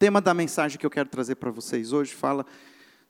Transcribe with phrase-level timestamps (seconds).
[0.00, 2.46] tema da mensagem que eu quero trazer para vocês hoje fala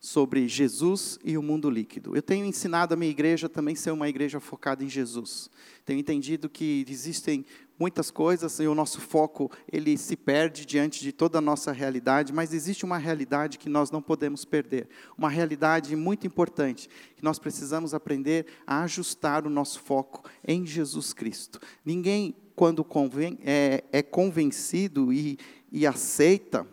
[0.01, 2.17] sobre Jesus e o mundo líquido.
[2.17, 5.49] Eu tenho ensinado a minha igreja também ser uma igreja focada em Jesus.
[5.85, 7.47] Tenho entendido que existem
[7.79, 12.33] muitas coisas e o nosso foco ele se perde diante de toda a nossa realidade,
[12.33, 17.39] mas existe uma realidade que nós não podemos perder, uma realidade muito importante que nós
[17.39, 21.61] precisamos aprender a ajustar o nosso foco em Jesus Cristo.
[21.85, 25.39] Ninguém quando conven é, é convencido e,
[25.71, 26.67] e aceita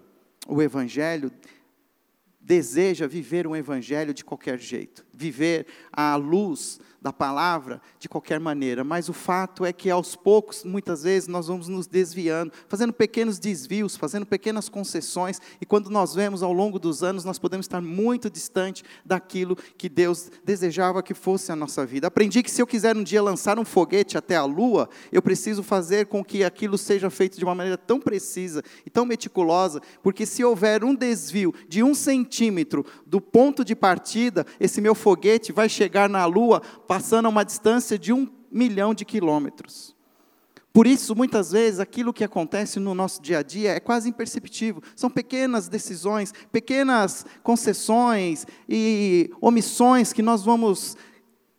[0.48, 1.32] o Evangelho
[2.48, 8.84] deseja viver um evangelho de qualquer jeito, viver à luz da palavra de qualquer maneira,
[8.84, 13.40] mas o fato é que aos poucos, muitas vezes, nós vamos nos desviando, fazendo pequenos
[13.40, 17.82] desvios, fazendo pequenas concessões, e quando nós vemos ao longo dos anos, nós podemos estar
[17.82, 22.08] muito distante daquilo que Deus desejava que fosse a nossa vida.
[22.08, 25.64] Aprendi que se eu quiser um dia lançar um foguete até a lua, eu preciso
[25.64, 30.26] fazer com que aquilo seja feito de uma maneira tão precisa e tão meticulosa, porque
[30.26, 35.07] se houver um desvio de um centímetro do ponto de partida, esse meu foguete
[35.54, 39.96] vai chegar na lua passando a uma distância de um milhão de quilômetros.
[40.78, 44.80] Por isso, muitas vezes, aquilo que acontece no nosso dia a dia é quase imperceptível.
[44.96, 50.96] São pequenas decisões, pequenas concessões e omissões que nós vamos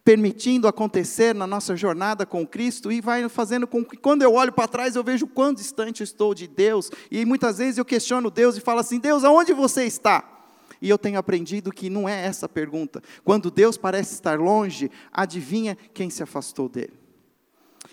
[0.05, 4.53] permitindo acontecer na nossa jornada com Cristo e vai fazendo com que, quando eu olho
[4.53, 6.89] para trás, eu vejo quão distante estou de Deus.
[7.11, 10.38] E muitas vezes eu questiono Deus e falo assim: Deus, aonde você está?
[10.81, 13.03] E eu tenho aprendido que não é essa a pergunta.
[13.25, 16.93] Quando Deus parece estar longe, adivinha quem se afastou dele.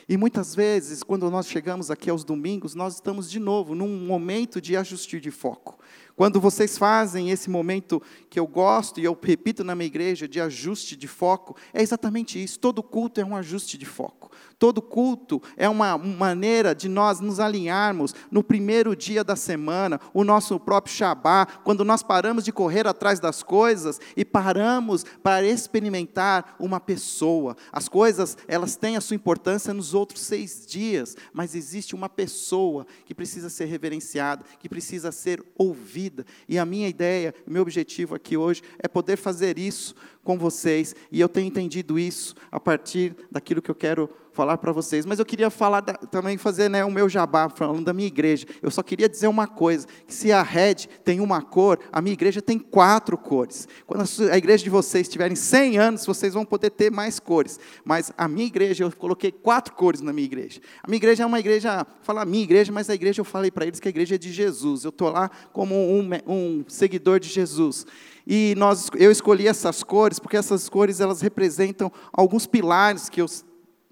[0.08, 4.62] E muitas vezes, quando nós chegamos aqui aos domingos, nós estamos de novo num momento
[4.62, 5.80] de ajuste de foco.
[6.16, 10.40] Quando vocês fazem esse momento que eu gosto, e eu repito na minha igreja, de
[10.40, 12.60] ajuste de foco, é exatamente isso.
[12.60, 14.32] Todo culto é um ajuste de foco.
[14.58, 20.24] Todo culto é uma maneira de nós nos alinharmos no primeiro dia da semana, o
[20.24, 26.56] nosso próprio Shabá, quando nós paramos de correr atrás das coisas e paramos para experimentar
[26.60, 27.58] uma pessoa.
[27.72, 32.86] As coisas, elas têm a sua importância nos outros seis dias, mas existe uma pessoa
[33.06, 36.26] que precisa ser reverenciada, que precisa ser ouvida.
[36.48, 41.22] E a minha ideia, meu objetivo aqui hoje é poder fazer isso com vocês, e
[41.22, 45.06] eu tenho entendido isso a partir daquilo que eu quero falar para vocês.
[45.06, 48.46] Mas eu queria falar da, também fazer né, o meu jabá, falando da minha igreja.
[48.62, 52.14] Eu só queria dizer uma coisa: que se a red tem uma cor, a minha
[52.14, 53.68] igreja tem quatro cores.
[53.88, 57.20] Quando a, sua, a igreja de vocês tiverem 100 anos, vocês vão poder ter mais
[57.20, 57.60] cores.
[57.84, 60.60] Mas a minha igreja, eu coloquei quatro cores na minha igreja.
[60.84, 63.66] A minha igreja é uma igreja, fala minha igreja, mas a igreja eu falei para
[63.66, 64.84] eles que a igreja é de Jesus.
[64.84, 67.86] Eu estou lá como um, um seguidor de Jesus.
[68.28, 73.28] E nós, eu escolhi essas cores porque essas cores elas representam alguns pilares que eu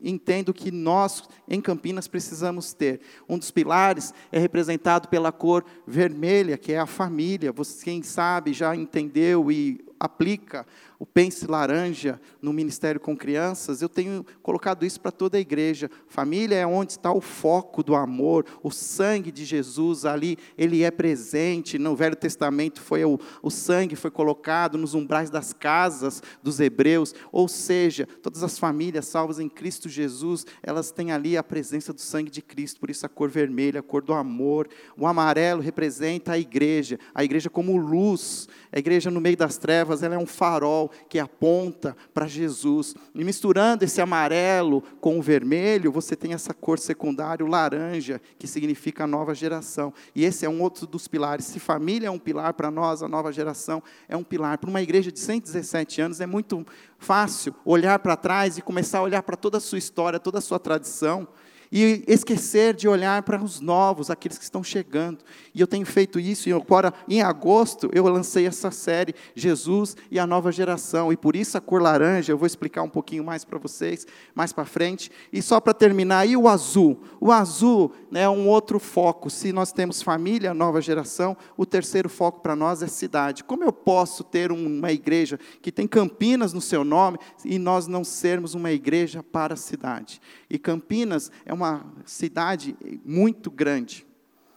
[0.03, 2.99] entendo que nós, em Campinas, precisamos ter.
[3.27, 7.51] Um dos pilares é representado pela cor vermelha, que é a família.
[7.51, 10.65] Você, quem sabe, já entendeu e aplica
[11.03, 15.91] o Pense Laranja no Ministério com Crianças, eu tenho colocado isso para toda a igreja.
[16.07, 20.89] Família é onde está o foco do amor, o sangue de Jesus ali, ele é
[20.89, 21.77] presente.
[21.77, 27.13] No Velho Testamento foi o, o sangue foi colocado nos umbrais das casas dos hebreus,
[27.33, 31.99] ou seja, todas as famílias salvas em Cristo Jesus, elas têm ali a presença do
[31.99, 34.69] sangue de Cristo, por isso a cor vermelha, a cor do amor.
[34.97, 39.82] O amarelo representa a igreja, a igreja como luz, a igreja no meio das trevas,
[40.01, 42.95] ela é um farol que aponta para Jesus.
[43.13, 48.47] E misturando esse amarelo com o vermelho, você tem essa cor secundária, o laranja, que
[48.47, 49.93] significa a nova geração.
[50.15, 51.45] E esse é um outro dos pilares.
[51.45, 54.57] Se família é um pilar para nós, a nova geração é um pilar.
[54.57, 56.65] Para uma igreja de 117 anos é muito
[56.97, 60.41] fácil olhar para trás e começar a olhar para toda a sua história, toda a
[60.41, 61.27] sua tradição
[61.75, 65.17] e esquecer de olhar para os novos, aqueles que estão chegando.
[65.55, 70.19] E eu tenho feito isso, e agora, em agosto, eu lancei essa série, Jesus e
[70.19, 73.43] a Nova Geração, e por isso a cor laranja, eu vou explicar um pouquinho mais
[73.43, 75.11] para vocês, mais para frente.
[75.31, 77.01] E só para terminar, e o azul?
[77.19, 79.31] O azul né, é um outro foco.
[79.31, 83.43] Se nós temos família, nova geração, o terceiro foco para nós é cidade.
[83.43, 88.03] Como eu posso ter uma igreja que tem Campinas no seu nome e nós não
[88.03, 90.21] sermos uma igreja para a cidade?
[90.47, 92.75] E Campinas é uma uma cidade
[93.05, 94.05] muito grande,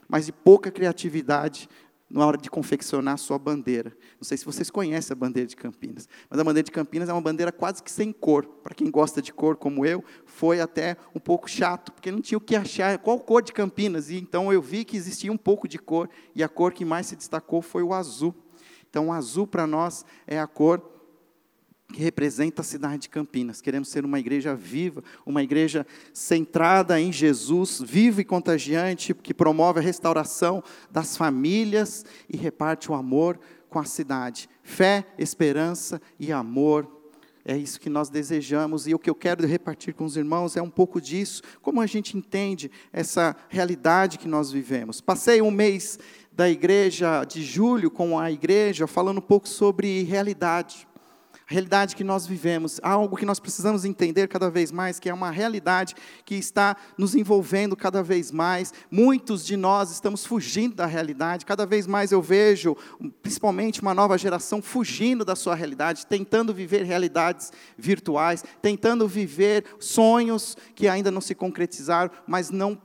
[0.09, 1.69] mas de pouca criatividade
[2.09, 3.97] na hora de confeccionar sua bandeira.
[4.21, 7.13] Não sei se vocês conhecem a bandeira de Campinas, mas a bandeira de Campinas é
[7.13, 8.47] uma bandeira quase que sem cor.
[8.47, 12.39] Para quem gosta de cor como eu, foi até um pouco chato, porque não tinha
[12.39, 14.09] o que achar qual cor de Campinas.
[14.11, 17.07] E então eu vi que existia um pouco de cor, e a cor que mais
[17.07, 18.35] se destacou foi o azul.
[18.89, 20.96] Então o azul para nós é a cor
[21.93, 23.61] que representa a cidade de Campinas.
[23.61, 29.79] Queremos ser uma igreja viva, uma igreja centrada em Jesus, viva e contagiante, que promove
[29.79, 33.39] a restauração das famílias e reparte o amor
[33.69, 34.49] com a cidade.
[34.63, 36.93] Fé, esperança e amor.
[37.45, 40.63] É isso que nós desejamos e o que eu quero repartir com os irmãos é
[40.63, 45.01] um pouco disso, como a gente entende essa realidade que nós vivemos.
[45.01, 45.97] Passei um mês
[46.33, 50.89] da igreja de julho com a igreja falando um pouco sobre realidade
[51.49, 55.15] a realidade que nós vivemos, algo que nós precisamos entender cada vez mais, que é
[55.15, 55.95] uma realidade
[56.25, 58.75] que está nos envolvendo cada vez mais.
[58.91, 62.77] Muitos de nós estamos fugindo da realidade, cada vez mais eu vejo,
[63.23, 70.57] principalmente uma nova geração, fugindo da sua realidade, tentando viver realidades virtuais, tentando viver sonhos
[70.75, 72.77] que ainda não se concretizaram, mas não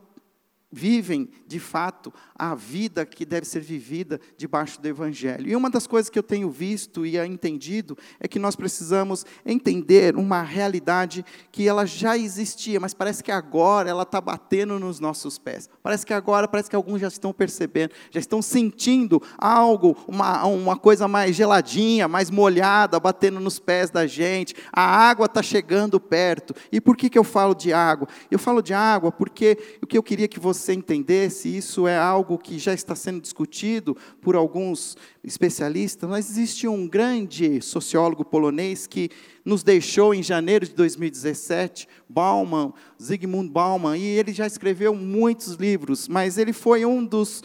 [0.72, 5.50] vivem, de fato, a vida que deve ser vivida debaixo do Evangelho.
[5.50, 10.16] E uma das coisas que eu tenho visto e entendido é que nós precisamos entender
[10.16, 15.38] uma realidade que ela já existia, mas parece que agora ela está batendo nos nossos
[15.38, 15.70] pés.
[15.84, 20.78] Parece que agora, parece que alguns já estão percebendo, já estão sentindo algo, uma, uma
[20.78, 24.56] coisa mais geladinha, mais molhada, batendo nos pés da gente.
[24.72, 26.56] A água está chegando perto.
[26.72, 28.08] E por que, que eu falo de água?
[28.30, 31.98] Eu falo de água porque o que eu queria que você você entendesse, isso é
[31.98, 38.88] algo que já está sendo discutido por alguns especialistas, mas existe um grande sociólogo polonês
[38.88, 39.10] que
[39.44, 46.08] nos deixou em janeiro de 2017, Bauman, Zygmunt Bauman, e ele já escreveu muitos livros,
[46.08, 47.44] mas ele foi um dos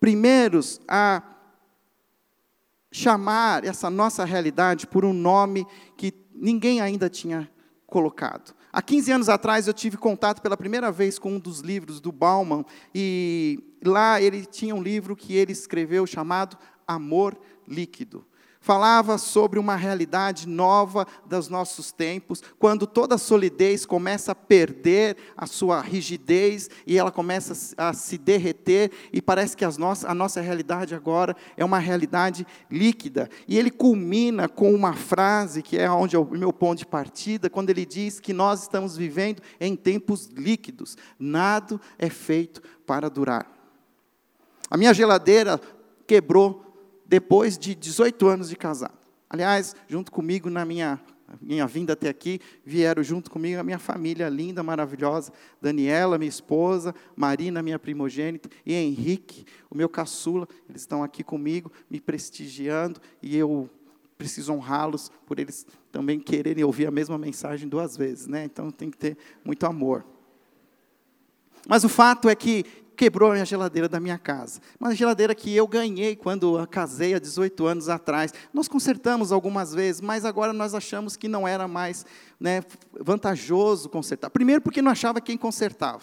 [0.00, 1.22] primeiros a
[2.90, 5.66] chamar essa nossa realidade por um nome
[5.96, 7.50] que ninguém ainda tinha
[7.86, 8.54] colocado.
[8.72, 12.10] Há 15 anos atrás eu tive contato pela primeira vez com um dos livros do
[12.10, 12.64] Bauman
[12.94, 17.38] e lá ele tinha um livro que ele escreveu chamado Amor
[17.68, 18.24] Líquido
[18.62, 25.16] falava sobre uma realidade nova dos nossos tempos, quando toda a solidez começa a perder
[25.36, 30.40] a sua rigidez e ela começa a se derreter, e parece que nossas, a nossa
[30.40, 33.28] realidade agora é uma realidade líquida.
[33.48, 37.50] E ele culmina com uma frase que é onde é o meu ponto de partida,
[37.50, 43.44] quando ele diz que nós estamos vivendo em tempos líquidos, nada é feito para durar.
[44.70, 45.60] A minha geladeira
[46.06, 46.71] quebrou
[47.12, 48.96] depois de 18 anos de casado.
[49.28, 50.98] Aliás, junto comigo na minha
[51.40, 55.32] minha vinda até aqui, vieram junto comigo a minha família linda, maravilhosa,
[55.62, 61.72] Daniela, minha esposa, Marina, minha primogênita, e Henrique, o meu caçula, eles estão aqui comigo,
[61.88, 63.68] me prestigiando, e eu
[64.18, 68.44] preciso honrá-los por eles também quererem ouvir a mesma mensagem duas vezes, né?
[68.44, 70.04] Então tem que ter muito amor.
[71.66, 72.64] Mas o fato é que
[72.96, 74.60] quebrou a geladeira da minha casa.
[74.78, 78.32] Uma geladeira que eu ganhei quando casei há 18 anos atrás.
[78.52, 82.06] Nós consertamos algumas vezes, mas agora nós achamos que não era mais
[82.38, 82.62] né,
[83.00, 84.30] vantajoso consertar.
[84.30, 86.02] Primeiro, porque não achava quem consertava.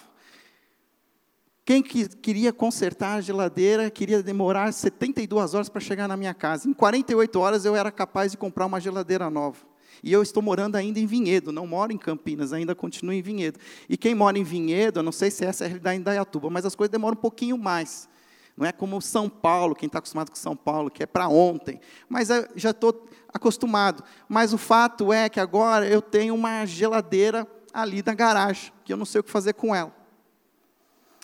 [1.69, 6.67] Quem que queria consertar a geladeira queria demorar 72 horas para chegar na minha casa.
[6.67, 9.69] Em 48 horas eu era capaz de comprar uma geladeira nova.
[10.03, 13.59] E eu estou morando ainda em Vinhedo, não moro em Campinas, ainda continuo em Vinhedo.
[13.87, 16.49] E quem mora em Vinhedo, eu não sei se essa é a realidade em Dayatuba,
[16.49, 18.07] mas as coisas demoram um pouquinho mais.
[18.55, 21.79] Não é como São Paulo, quem está acostumado com São Paulo, que é para ontem.
[22.09, 24.03] Mas eu já estou acostumado.
[24.27, 28.97] Mas o fato é que agora eu tenho uma geladeira ali na garagem, que eu
[28.97, 29.95] não sei o que fazer com ela.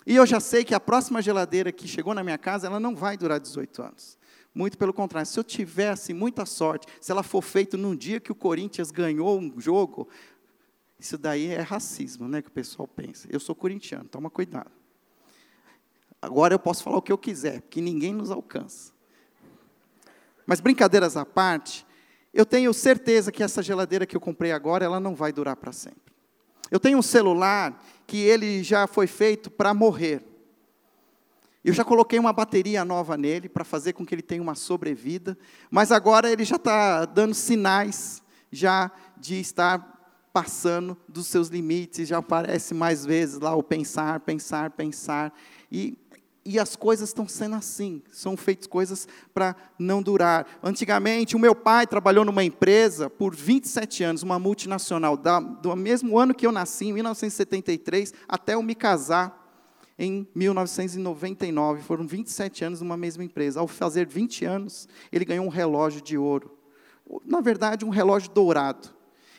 [0.06, 2.94] E eu já sei que a próxima geladeira que chegou na minha casa, ela não
[2.94, 4.16] vai durar 18 anos.
[4.56, 8.32] Muito pelo contrário, se eu tivesse muita sorte, se ela for feita num dia que
[8.32, 10.08] o Corinthians ganhou um jogo,
[10.98, 13.28] isso daí é racismo, né, que o pessoal pensa.
[13.30, 14.70] Eu sou corintiano, toma cuidado.
[16.22, 18.94] Agora eu posso falar o que eu quiser, porque ninguém nos alcança.
[20.46, 21.86] Mas brincadeiras à parte,
[22.32, 25.70] eu tenho certeza que essa geladeira que eu comprei agora, ela não vai durar para
[25.70, 26.14] sempre.
[26.70, 30.22] Eu tenho um celular que ele já foi feito para morrer.
[31.66, 35.36] Eu já coloquei uma bateria nova nele para fazer com que ele tenha uma sobrevida,
[35.68, 42.18] mas agora ele já está dando sinais já de estar passando dos seus limites, já
[42.18, 45.36] aparece mais vezes lá o pensar, pensar, pensar,
[45.72, 45.98] e,
[46.44, 50.46] e as coisas estão sendo assim, são feitas coisas para não durar.
[50.62, 56.16] Antigamente, o meu pai trabalhou numa empresa por 27 anos, uma multinacional, da, do mesmo
[56.16, 59.45] ano que eu nasci, em 1973, até eu me casar,
[59.98, 61.82] em 1999.
[61.82, 63.60] Foram 27 anos numa mesma empresa.
[63.60, 66.56] Ao fazer 20 anos, ele ganhou um relógio de ouro.
[67.24, 68.94] Na verdade, um relógio dourado.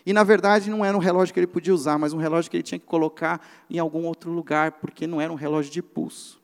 [0.05, 2.55] E, na verdade, não era um relógio que ele podia usar, mas um relógio que
[2.55, 6.41] ele tinha que colocar em algum outro lugar, porque não era um relógio de pulso.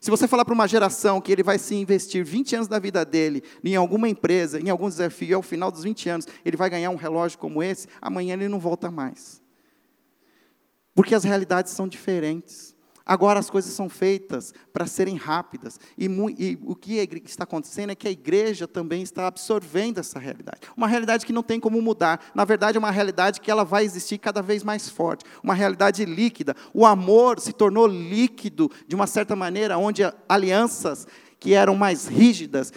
[0.00, 3.04] Se você falar para uma geração que ele vai se investir 20 anos da vida
[3.04, 6.68] dele em alguma empresa, em algum desafio, e ao final dos 20 anos ele vai
[6.68, 9.40] ganhar um relógio como esse, amanhã ele não volta mais.
[10.92, 12.71] Porque as realidades são diferentes.
[13.04, 15.78] Agora as coisas são feitas para serem rápidas.
[15.98, 16.06] E,
[16.38, 20.60] e, o que está acontecendo é que a igreja também está absorvendo essa realidade.
[20.76, 22.20] Uma realidade que não tem como mudar.
[22.34, 25.24] Na verdade, é uma realidade que ela vai existir cada vez mais forte.
[25.42, 26.54] Uma realidade líquida.
[26.72, 31.06] O amor se tornou líquido de uma certa maneira, onde alianças
[31.42, 32.72] que eram mais rígidas,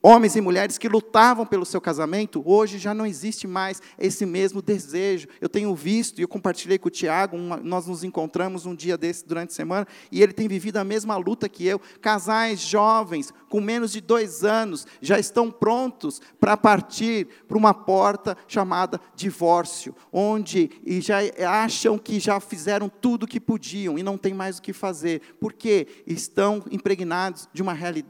[0.00, 4.62] homens e mulheres que lutavam pelo seu casamento, hoje já não existe mais esse mesmo
[4.62, 5.26] desejo.
[5.40, 9.26] Eu tenho visto, e eu compartilhei com o Tiago, nós nos encontramos um dia desse
[9.26, 11.80] durante a semana, e ele tem vivido a mesma luta que eu.
[12.00, 18.36] Casais jovens, com menos de dois anos, já estão prontos para partir para uma porta
[18.46, 21.18] chamada divórcio, onde e já
[21.48, 25.20] acham que já fizeram tudo o que podiam e não tem mais o que fazer,
[25.40, 28.03] porque estão impregnados de uma realidade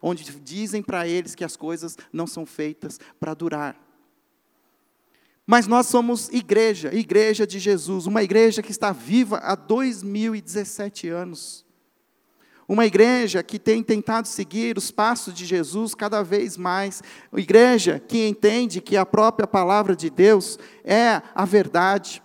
[0.00, 3.88] onde dizem para eles que as coisas não são feitas para durar.
[5.50, 11.64] Mas nós somos igreja, igreja de Jesus, uma igreja que está viva há 2017 anos.
[12.68, 17.02] Uma igreja que tem tentado seguir os passos de Jesus cada vez mais.
[17.32, 22.22] Uma igreja que entende que a própria palavra de Deus é a verdade,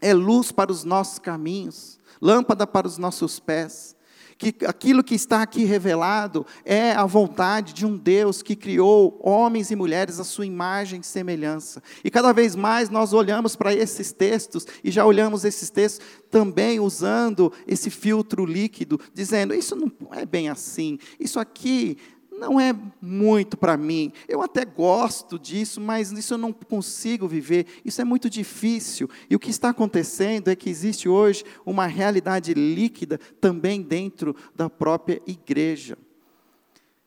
[0.00, 3.96] é luz para os nossos caminhos, lâmpada para os nossos pés
[4.40, 9.70] que aquilo que está aqui revelado é a vontade de um Deus que criou homens
[9.70, 11.82] e mulheres à sua imagem e semelhança.
[12.02, 16.80] E cada vez mais nós olhamos para esses textos e já olhamos esses textos também
[16.80, 21.98] usando esse filtro líquido, dizendo: isso não é bem assim, isso aqui
[22.40, 24.12] não é muito para mim.
[24.26, 27.66] Eu até gosto disso, mas isso eu não consigo viver.
[27.84, 29.08] Isso é muito difícil.
[29.28, 34.70] E o que está acontecendo é que existe hoje uma realidade líquida também dentro da
[34.70, 35.98] própria igreja.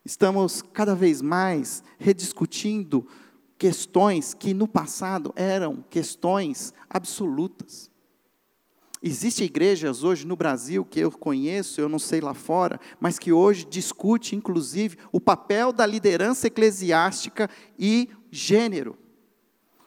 [0.04, 3.06] Estamos cada vez mais rediscutindo
[3.58, 7.90] questões que no passado eram questões absolutas.
[9.06, 13.34] Existem igrejas hoje no Brasil que eu conheço, eu não sei lá fora, mas que
[13.34, 18.96] hoje discute, inclusive, o papel da liderança eclesiástica e gênero.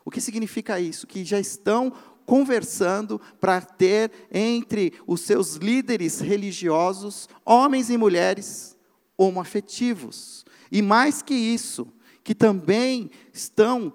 [0.05, 1.07] O que significa isso?
[1.07, 1.91] Que já estão
[2.27, 8.77] conversando para ter entre os seus líderes religiosos homens e mulheres
[9.17, 10.45] homoafetivos.
[10.71, 11.87] E mais que isso,
[12.23, 13.91] que também estão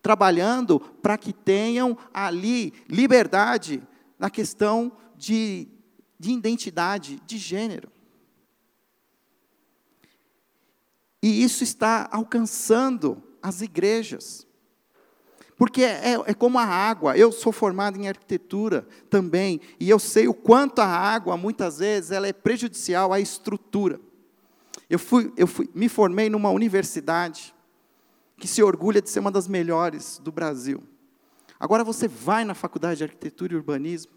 [0.00, 3.82] trabalhando para que tenham ali liberdade
[4.22, 5.66] na questão de,
[6.16, 7.90] de identidade, de gênero.
[11.20, 14.46] E isso está alcançando as igrejas.
[15.56, 20.28] Porque é, é, como a água, eu sou formado em arquitetura também, e eu sei
[20.28, 24.00] o quanto a água, muitas vezes, ela é prejudicial à estrutura.
[24.88, 27.52] Eu, fui, eu fui, me formei numa universidade
[28.36, 30.80] que se orgulha de ser uma das melhores do Brasil.
[31.62, 34.10] Agora você vai na faculdade de arquitetura e urbanismo,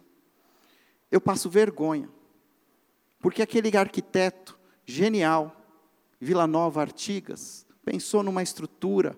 [1.12, 2.10] eu passo vergonha.
[3.20, 5.56] Porque aquele arquiteto genial,
[6.20, 9.16] Vila Nova Artigas, pensou numa estrutura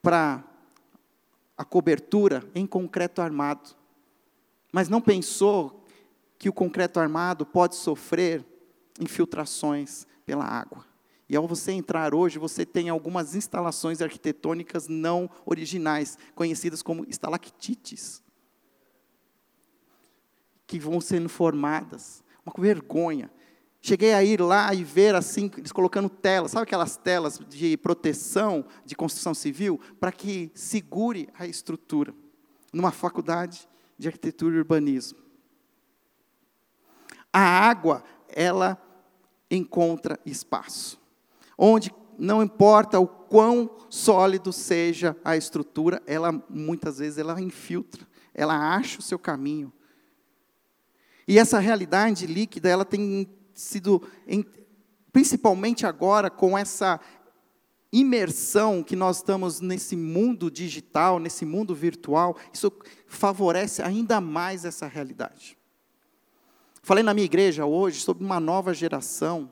[0.00, 0.44] para
[1.58, 3.74] a cobertura em concreto armado.
[4.70, 5.84] Mas não pensou
[6.38, 8.46] que o concreto armado pode sofrer
[9.00, 10.86] infiltrações pela água.
[11.32, 18.22] E ao você entrar hoje, você tem algumas instalações arquitetônicas não originais, conhecidas como estalactites,
[20.66, 22.22] que vão sendo formadas.
[22.44, 23.30] Uma vergonha.
[23.80, 28.62] Cheguei a ir lá e ver assim, eles colocando telas, sabe aquelas telas de proteção
[28.84, 32.14] de construção civil, para que segure a estrutura,
[32.70, 35.18] numa faculdade de arquitetura e urbanismo.
[37.32, 38.76] A água, ela
[39.50, 41.00] encontra espaço
[41.64, 48.04] onde não importa o quão sólido seja a estrutura, ela muitas vezes ela infiltra,
[48.34, 49.72] ela acha o seu caminho.
[51.26, 54.02] E essa realidade líquida, ela tem sido,
[55.12, 56.98] principalmente agora com essa
[57.92, 62.72] imersão que nós estamos nesse mundo digital, nesse mundo virtual, isso
[63.06, 65.56] favorece ainda mais essa realidade.
[66.82, 69.48] Falei na minha igreja hoje sobre uma nova geração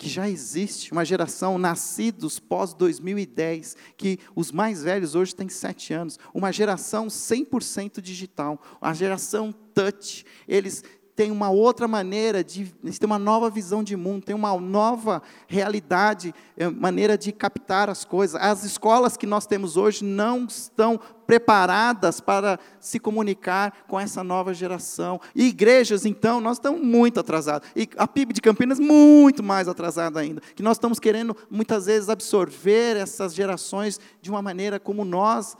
[0.00, 5.92] que já existe, uma geração nascidos pós 2010, que os mais velhos hoje têm sete
[5.92, 10.82] anos, uma geração 100% digital, uma geração touch, eles
[11.14, 16.34] têm uma outra maneira de, eles uma nova visão de mundo, têm uma nova realidade,
[16.56, 18.40] é, maneira de captar as coisas.
[18.40, 24.52] As escolas que nós temos hoje não estão preparadas para se comunicar com essa nova
[24.52, 25.20] geração.
[25.34, 27.68] E igrejas, então, nós estamos muito atrasados.
[27.76, 30.40] E a PIB de Campinas, muito mais atrasada ainda.
[30.54, 35.56] Que nós estamos querendo, muitas vezes, absorver essas gerações de uma maneira como nós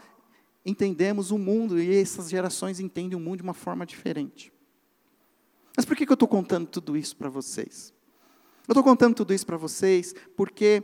[0.64, 4.52] entendemos o mundo, e essas gerações entendem o mundo de uma forma diferente.
[5.80, 7.90] Mas por que, eu estou contando tudo isso para vocês?
[8.68, 10.82] Eu estou contando tudo isso para vocês porque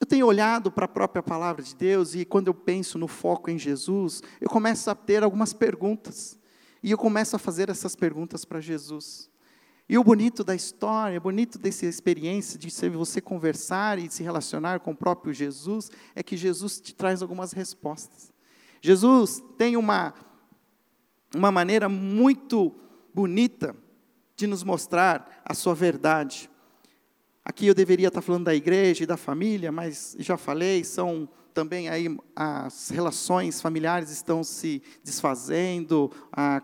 [0.00, 3.48] eu tenho olhado para a própria palavra de Deus e quando eu penso no foco
[3.48, 6.36] em Jesus, eu começo a ter algumas perguntas.
[6.82, 9.30] E eu começo a fazer essas perguntas para Jesus.
[9.88, 14.80] E o bonito da história, o bonito dessa experiência de você conversar e se relacionar
[14.80, 18.32] com o próprio Jesus, é que Jesus te traz algumas respostas.
[18.80, 20.12] Jesus tem uma,
[21.32, 22.74] uma maneira muito
[23.14, 23.76] bonita
[24.42, 26.50] de nos mostrar a sua verdade.
[27.44, 31.88] Aqui eu deveria estar falando da igreja e da família, mas já falei, são também
[31.88, 36.10] aí as relações familiares estão se desfazendo,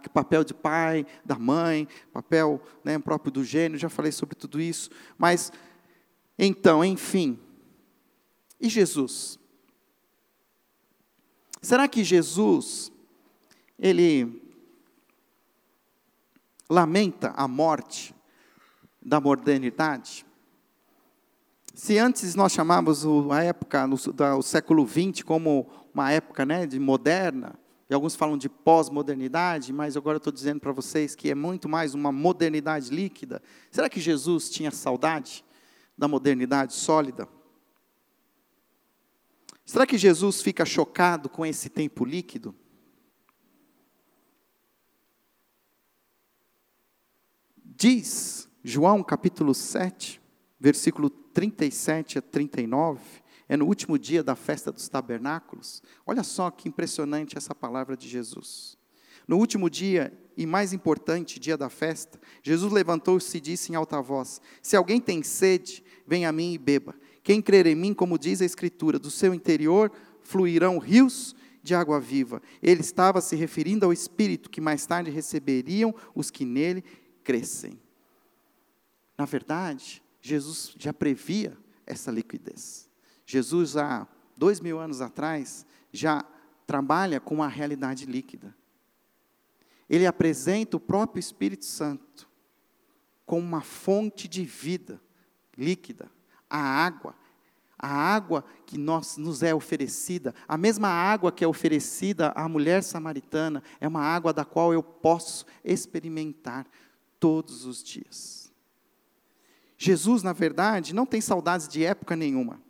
[0.04, 4.60] o papel de pai, da mãe, papel né, próprio do gênio, já falei sobre tudo
[4.60, 4.90] isso.
[5.16, 5.52] Mas,
[6.36, 7.38] então, enfim,
[8.60, 9.38] e Jesus?
[11.62, 12.90] Será que Jesus,
[13.78, 14.47] ele
[16.68, 18.14] lamenta a morte
[19.00, 20.26] da modernidade?
[21.74, 23.86] Se antes nós chamávamos a época,
[24.36, 27.58] o século XX, como uma época né, de moderna,
[27.88, 31.94] e alguns falam de pós-modernidade, mas agora estou dizendo para vocês que é muito mais
[31.94, 33.40] uma modernidade líquida.
[33.70, 35.44] Será que Jesus tinha saudade
[35.96, 37.26] da modernidade sólida?
[39.64, 42.54] Será que Jesus fica chocado com esse tempo líquido?
[47.80, 50.20] Diz João capítulo 7,
[50.58, 52.98] versículo 37 a 39,
[53.48, 55.80] é no último dia da festa dos tabernáculos.
[56.04, 58.76] Olha só que impressionante essa palavra de Jesus.
[59.28, 64.02] No último dia, e mais importante, dia da festa, Jesus levantou-se e disse em alta
[64.02, 66.96] voz: Se alguém tem sede, venha a mim e beba.
[67.22, 71.32] Quem crer em mim, como diz a Escritura, do seu interior fluirão rios
[71.62, 72.42] de água viva.
[72.60, 76.82] Ele estava se referindo ao Espírito que mais tarde receberiam os que nele
[77.28, 77.78] crescem.
[79.18, 81.54] Na verdade, Jesus já previa
[81.84, 82.88] essa liquidez.
[83.26, 86.24] Jesus, há dois mil anos atrás, já
[86.66, 88.56] trabalha com a realidade líquida.
[89.90, 92.26] Ele apresenta o próprio Espírito Santo
[93.26, 94.98] como uma fonte de vida
[95.54, 96.10] líquida,
[96.48, 97.14] a água.
[97.78, 102.82] A água que nós, nos é oferecida, a mesma água que é oferecida à mulher
[102.82, 106.66] samaritana, é uma água da qual eu posso experimentar
[107.18, 108.52] todos os dias.
[109.76, 112.60] Jesus, na verdade, não tem saudades de época nenhuma.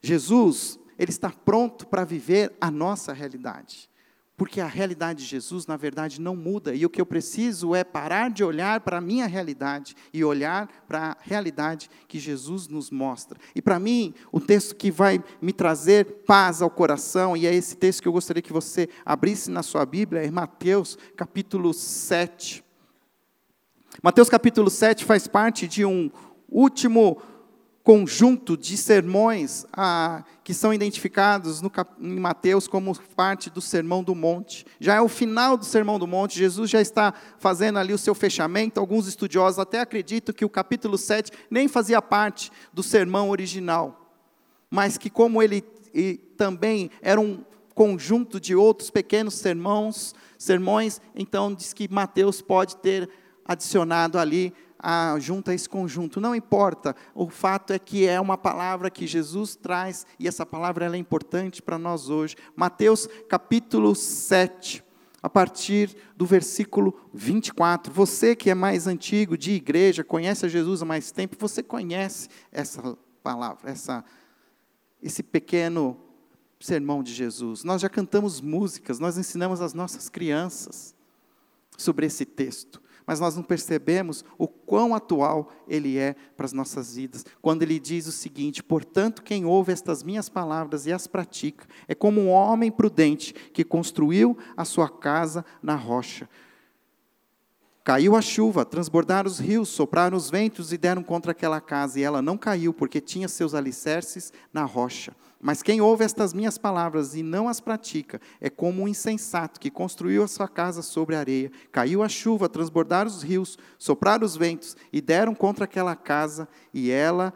[0.00, 3.90] Jesus, ele está pronto para viver a nossa realidade.
[4.36, 6.74] Porque a realidade de Jesus, na verdade, não muda.
[6.74, 10.68] E o que eu preciso é parar de olhar para a minha realidade e olhar
[10.86, 13.38] para a realidade que Jesus nos mostra.
[13.54, 17.76] E para mim, o texto que vai me trazer paz ao coração, e é esse
[17.76, 22.65] texto que eu gostaria que você abrisse na sua Bíblia, é Mateus capítulo 7.
[24.02, 26.10] Mateus capítulo 7 faz parte de um
[26.50, 27.20] último
[27.82, 34.14] conjunto de sermões ah, que são identificados no, em Mateus como parte do Sermão do
[34.14, 34.66] Monte.
[34.78, 38.14] Já é o final do Sermão do Monte, Jesus já está fazendo ali o seu
[38.14, 38.80] fechamento.
[38.80, 44.12] Alguns estudiosos até acreditam que o capítulo 7 nem fazia parte do sermão original,
[44.70, 45.62] mas que, como ele
[46.36, 47.42] também era um
[47.74, 53.08] conjunto de outros pequenos sermões, sermões, então diz que Mateus pode ter
[53.46, 56.20] adicionado ali a, junto a esse conjunto.
[56.20, 60.94] Não importa, o fato é que é uma palavra que Jesus traz e essa palavra
[60.94, 62.36] é importante para nós hoje.
[62.54, 64.84] Mateus capítulo 7,
[65.22, 67.92] a partir do versículo 24.
[67.92, 72.28] Você que é mais antigo de igreja, conhece a Jesus há mais tempo, você conhece
[72.52, 74.04] essa palavra, essa,
[75.02, 75.96] esse pequeno
[76.60, 77.64] sermão de Jesus.
[77.64, 80.94] Nós já cantamos músicas, nós ensinamos as nossas crianças
[81.76, 86.96] sobre esse texto mas nós não percebemos o quão atual ele é para as nossas
[86.96, 87.24] vidas.
[87.40, 91.94] Quando ele diz o seguinte: Portanto, quem ouve estas minhas palavras e as pratica, é
[91.94, 96.28] como um homem prudente que construiu a sua casa na rocha.
[97.84, 102.02] Caiu a chuva, transbordaram os rios, sopraram os ventos e deram contra aquela casa, e
[102.02, 105.14] ela não caiu, porque tinha seus alicerces na rocha.
[105.46, 109.70] Mas quem ouve estas minhas palavras e não as pratica é como um insensato que
[109.70, 111.52] construiu a sua casa sobre a areia.
[111.70, 116.90] Caiu a chuva, transbordaram os rios, sopraram os ventos e deram contra aquela casa, e
[116.90, 117.32] ela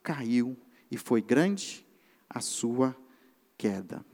[0.00, 0.56] caiu,
[0.88, 1.84] e foi grande
[2.28, 2.94] a sua
[3.58, 4.04] queda.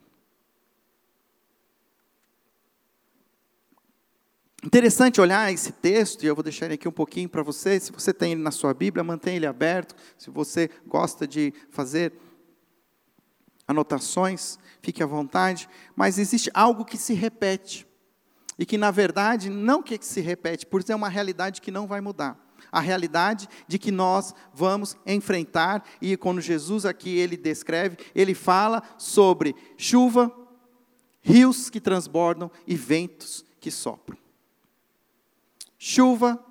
[4.65, 7.79] Interessante olhar esse texto, e eu vou deixar ele aqui um pouquinho para você.
[7.79, 9.95] Se você tem ele na sua Bíblia, mantenha ele aberto.
[10.17, 12.15] Se você gosta de fazer
[13.67, 17.87] anotações, fique à vontade, mas existe algo que se repete.
[18.59, 22.01] E que, na verdade, não que se repete, porque é uma realidade que não vai
[22.01, 22.39] mudar.
[22.73, 28.83] A realidade de que nós vamos enfrentar, e quando Jesus aqui ele descreve, ele fala
[28.97, 30.33] sobre chuva,
[31.21, 34.17] rios que transbordam e ventos que sopram.
[35.79, 36.43] Chuva,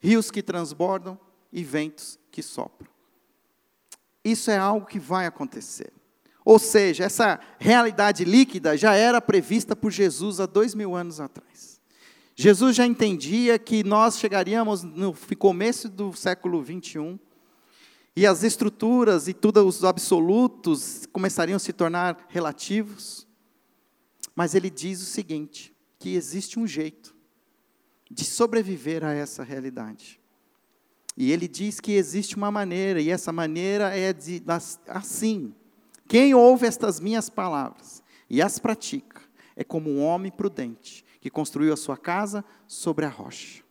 [0.00, 1.18] rios que transbordam
[1.52, 2.88] e ventos que sopram.
[4.24, 5.92] Isso é algo que vai acontecer.
[6.46, 11.80] Ou seja, essa realidade líquida já era prevista por Jesus há dois mil anos atrás.
[12.36, 17.18] Jesus já entendia que nós chegaríamos no começo do século 21
[18.14, 23.26] e as estruturas e todos os absolutos começariam a se tornar relativos.
[24.32, 27.12] Mas ele diz o seguinte: que existe um jeito
[28.08, 30.20] de sobreviver a essa realidade.
[31.16, 34.40] E ele diz que existe uma maneira, e essa maneira é de,
[34.86, 35.52] assim.
[36.08, 39.20] Quem ouve estas minhas palavras e as pratica
[39.54, 43.64] é como um homem prudente que construiu a sua casa sobre a rocha.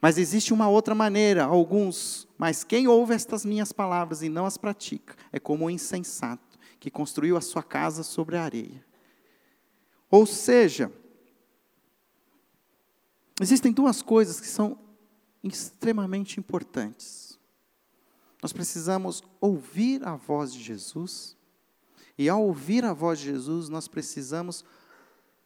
[0.00, 4.56] Mas existe uma outra maneira, alguns, mas quem ouve estas minhas palavras e não as
[4.56, 8.84] pratica é como um insensato que construiu a sua casa sobre a areia.
[10.10, 10.90] Ou seja,
[13.40, 14.78] existem duas coisas que são
[15.42, 17.29] extremamente importantes.
[18.42, 21.36] Nós precisamos ouvir a voz de Jesus,
[22.16, 24.64] e ao ouvir a voz de Jesus, nós precisamos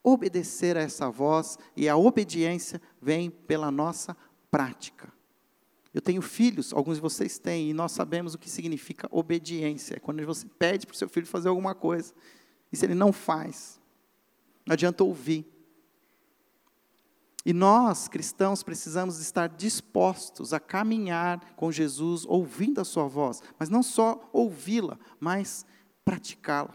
[0.02, 4.16] obedecer a essa voz, e a obediência vem pela nossa
[4.50, 5.12] prática.
[5.92, 9.94] Eu tenho filhos, alguns de vocês têm, e nós sabemos o que significa obediência.
[9.94, 12.12] É quando você pede para o seu filho fazer alguma coisa,
[12.72, 13.80] e se ele não faz,
[14.66, 15.54] não adianta ouvir.
[17.44, 23.68] E nós, cristãos, precisamos estar dispostos a caminhar com Jesus, ouvindo a Sua voz, mas
[23.68, 25.66] não só ouvi-la, mas
[26.04, 26.74] praticá-la.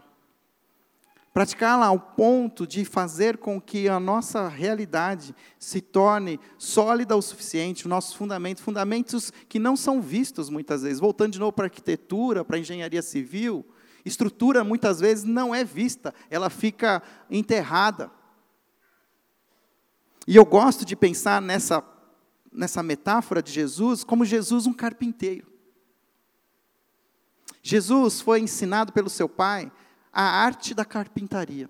[1.32, 7.84] Praticá-la ao ponto de fazer com que a nossa realidade se torne sólida o suficiente,
[7.84, 10.98] os nossos fundamentos, fundamentos que não são vistos muitas vezes.
[10.98, 13.64] Voltando de novo para a arquitetura, para a engenharia civil,
[14.04, 18.10] estrutura muitas vezes não é vista, ela fica enterrada.
[20.26, 21.82] E eu gosto de pensar nessa,
[22.52, 25.50] nessa metáfora de Jesus como Jesus um carpinteiro.
[27.62, 29.70] Jesus foi ensinado pelo seu pai
[30.12, 31.68] a arte da carpintaria.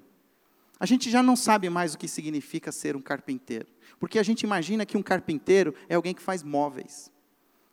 [0.78, 3.66] A gente já não sabe mais o que significa ser um carpinteiro,
[3.98, 7.12] porque a gente imagina que um carpinteiro é alguém que faz móveis.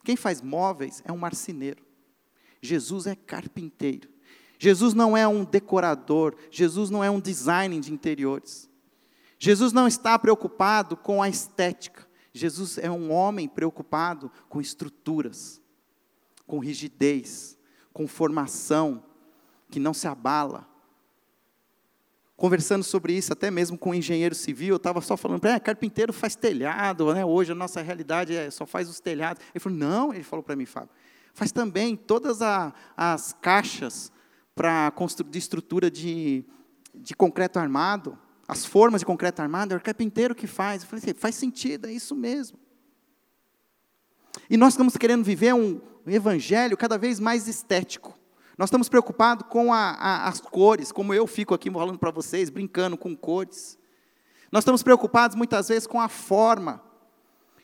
[0.03, 1.83] Quem faz móveis é um marceneiro.
[2.61, 4.09] Jesus é carpinteiro.
[4.59, 8.69] Jesus não é um decorador, Jesus não é um design de interiores.
[9.39, 12.07] Jesus não está preocupado com a estética.
[12.33, 15.61] Jesus é um homem preocupado com estruturas,
[16.45, 17.57] com rigidez,
[17.93, 19.03] com formação
[19.69, 20.67] que não se abala.
[22.35, 26.13] Conversando sobre isso, até mesmo com um engenheiro civil, eu estava só falando é, carpinteiro
[26.13, 27.25] faz telhado, né?
[27.25, 29.43] hoje a nossa realidade é só faz os telhados.
[29.53, 30.89] Ele falou, não, ele falou para mim, Fábio,
[31.33, 34.11] faz também todas a, as caixas
[34.53, 34.93] para
[35.27, 36.45] de estrutura de,
[36.93, 40.81] de concreto armado as formas de concreto armado, é o carpinteiro que faz.
[40.81, 42.57] Eu falei assim, faz sentido, é isso mesmo.
[44.49, 48.17] E nós estamos querendo viver um evangelho cada vez mais estético.
[48.57, 52.49] Nós estamos preocupados com a, a, as cores, como eu fico aqui falando para vocês,
[52.49, 53.77] brincando com cores.
[54.51, 56.81] Nós estamos preocupados muitas vezes com a forma.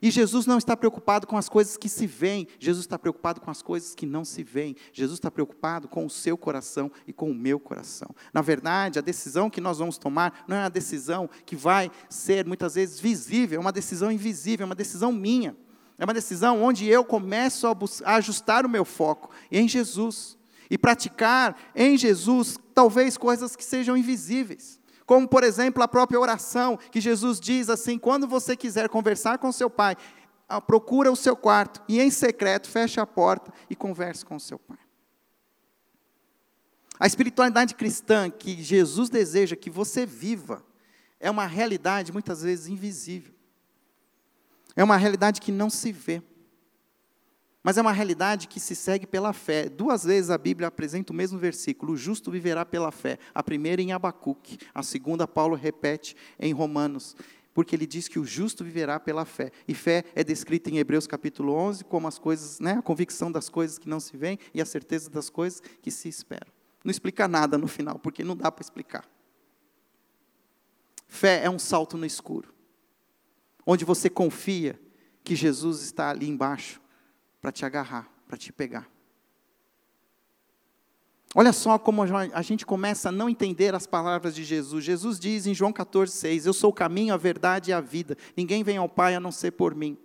[0.04, 3.50] E Jesus não está preocupado com as coisas que se veem, Jesus está preocupado com
[3.50, 4.76] as coisas que não se veem.
[4.92, 8.14] Jesus está preocupado com o seu coração e com o meu coração.
[8.34, 12.46] Na verdade, a decisão que nós vamos tomar não é uma decisão que vai ser
[12.46, 15.56] muitas vezes visível, é uma decisão invisível, é uma decisão minha.
[15.98, 20.38] É uma decisão onde eu começo a, a ajustar o meu foco em Jesus
[20.70, 24.83] e praticar em Jesus talvez coisas que sejam invisíveis.
[25.06, 29.52] Como, por exemplo, a própria oração, que Jesus diz assim: quando você quiser conversar com
[29.52, 29.98] seu pai,
[30.48, 34.60] ah, procura o seu quarto e em secreto feche a porta e converse com seu
[34.60, 34.78] pai.
[37.00, 40.64] A espiritualidade cristã que Jesus deseja que você viva
[41.20, 43.34] é uma realidade muitas vezes invisível.
[44.76, 46.22] É uma realidade que não se vê.
[47.64, 49.70] Mas é uma realidade que se segue pela fé.
[49.70, 53.18] Duas vezes a Bíblia apresenta o mesmo versículo: o justo viverá pela fé.
[53.34, 57.16] A primeira em Abacuque, a segunda Paulo repete em Romanos,
[57.54, 59.50] porque ele diz que o justo viverá pela fé.
[59.66, 63.48] E fé é descrita em Hebreus capítulo 11 como as coisas, né, a convicção das
[63.48, 66.52] coisas que não se veem e a certeza das coisas que se esperam.
[66.84, 69.08] Não explica nada no final, porque não dá para explicar.
[71.08, 72.54] Fé é um salto no escuro,
[73.66, 74.78] onde você confia
[75.24, 76.83] que Jesus está ali embaixo
[77.44, 78.90] para te agarrar, para te pegar.
[81.36, 84.86] Olha só como a gente começa a não entender as palavras de Jesus.
[84.86, 88.16] Jesus diz em João 14,6: Eu sou o caminho, a verdade e a vida.
[88.38, 89.98] Ninguém vem ao Pai a não ser por mim.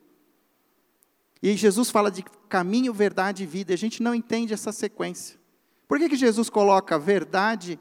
[1.41, 3.73] E Jesus fala de caminho, verdade e vida.
[3.73, 5.39] A gente não entende essa sequência.
[5.87, 7.79] Por que, que Jesus coloca verdade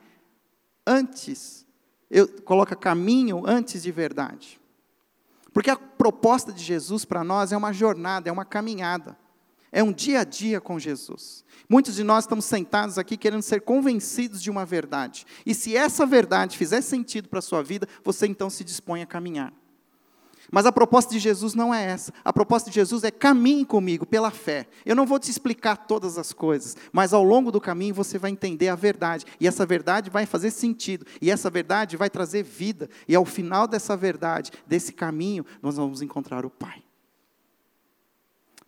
[0.85, 1.65] antes?
[2.11, 4.61] Eu, coloca caminho antes de verdade?
[5.51, 9.17] Porque a proposta de Jesus para nós é uma jornada, é uma caminhada.
[9.71, 11.43] É um dia a dia com Jesus.
[11.69, 15.25] Muitos de nós estamos sentados aqui querendo ser convencidos de uma verdade.
[15.45, 19.05] E se essa verdade fizer sentido para a sua vida, você então se dispõe a
[19.05, 19.53] caminhar.
[20.49, 22.13] Mas a proposta de Jesus não é essa.
[22.23, 24.67] A proposta de Jesus é caminhe comigo pela fé.
[24.85, 28.31] Eu não vou te explicar todas as coisas, mas ao longo do caminho você vai
[28.31, 29.25] entender a verdade.
[29.39, 31.05] E essa verdade vai fazer sentido.
[31.21, 32.89] E essa verdade vai trazer vida.
[33.07, 36.86] E ao final dessa verdade, desse caminho, nós vamos encontrar o Pai.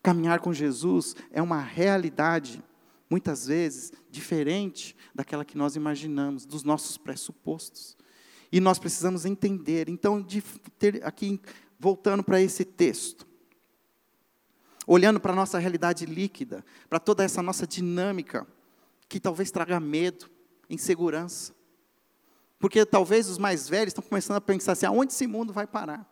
[0.02, 2.64] Caminhar com Jesus é uma realidade,
[3.10, 7.98] muitas vezes, diferente daquela que nós imaginamos, dos nossos pressupostos.
[8.52, 9.90] E nós precisamos entender.
[9.90, 10.26] Então,
[11.04, 11.40] aqui,
[11.78, 13.28] voltando para esse texto,
[14.88, 18.48] olhando para a nossa realidade líquida, para toda essa nossa dinâmica,
[19.08, 20.30] que talvez traga medo,
[20.68, 21.54] insegurança.
[22.58, 26.09] Porque talvez os mais velhos estão começando a pensar assim, aonde esse mundo vai parar?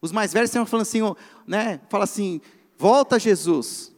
[0.00, 1.00] Os mais velhos estão falando assim,
[1.46, 1.80] né?
[1.88, 2.40] Fala assim,
[2.76, 3.92] volta Jesus.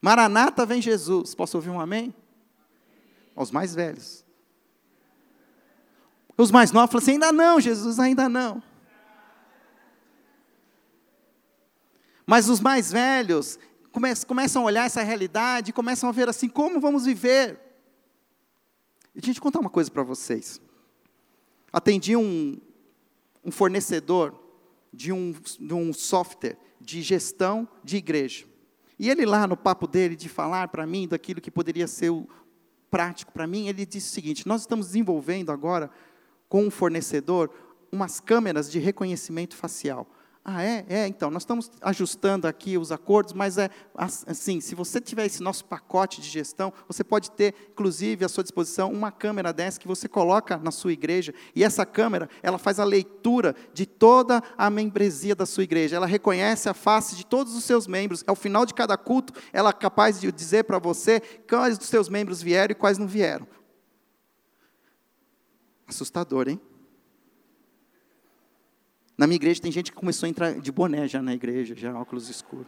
[0.00, 1.34] Maranata vem Jesus.
[1.34, 2.14] Posso ouvir um amém?
[3.36, 4.24] Os mais velhos.
[6.36, 8.62] Os mais novos falam assim, ainda não, Jesus, ainda não.
[12.26, 13.58] Mas os mais velhos
[14.26, 17.60] começam a olhar essa realidade, começam a ver assim, como vamos viver?
[19.14, 20.60] E deixa eu contar uma coisa para vocês.
[21.72, 22.58] Atendi um,
[23.44, 24.39] um fornecedor
[24.92, 28.46] de um, de um software de gestão de igreja.
[28.98, 32.28] E ele lá no papo dele de falar para mim daquilo que poderia ser o
[32.90, 35.90] prático para mim, ele disse o seguinte: nós estamos desenvolvendo agora
[36.48, 37.50] com um fornecedor
[37.92, 40.08] umas câmeras de reconhecimento facial.
[40.42, 40.86] Ah, é?
[40.88, 45.42] É, então, nós estamos ajustando aqui os acordos, mas é assim, se você tiver esse
[45.42, 49.86] nosso pacote de gestão, você pode ter, inclusive, à sua disposição uma câmera dessa que
[49.86, 54.70] você coloca na sua igreja, e essa câmera, ela faz a leitura de toda a
[54.70, 58.64] membresia da sua igreja, ela reconhece a face de todos os seus membros, ao final
[58.64, 62.72] de cada culto, ela é capaz de dizer para você quais dos seus membros vieram
[62.72, 63.46] e quais não vieram.
[65.86, 66.58] Assustador, hein?
[69.20, 71.92] Na minha igreja tem gente que começou a entrar de boné já na igreja, já
[71.92, 72.66] óculos escuros.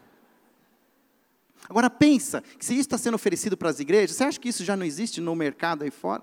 [1.67, 4.63] Agora pensa, que se isso está sendo oferecido para as igrejas, você acha que isso
[4.63, 6.23] já não existe no mercado aí fora?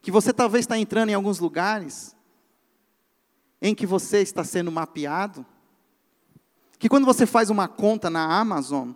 [0.00, 2.14] Que você talvez está entrando em alguns lugares
[3.60, 5.44] em que você está sendo mapeado?
[6.78, 8.92] Que quando você faz uma conta na Amazon,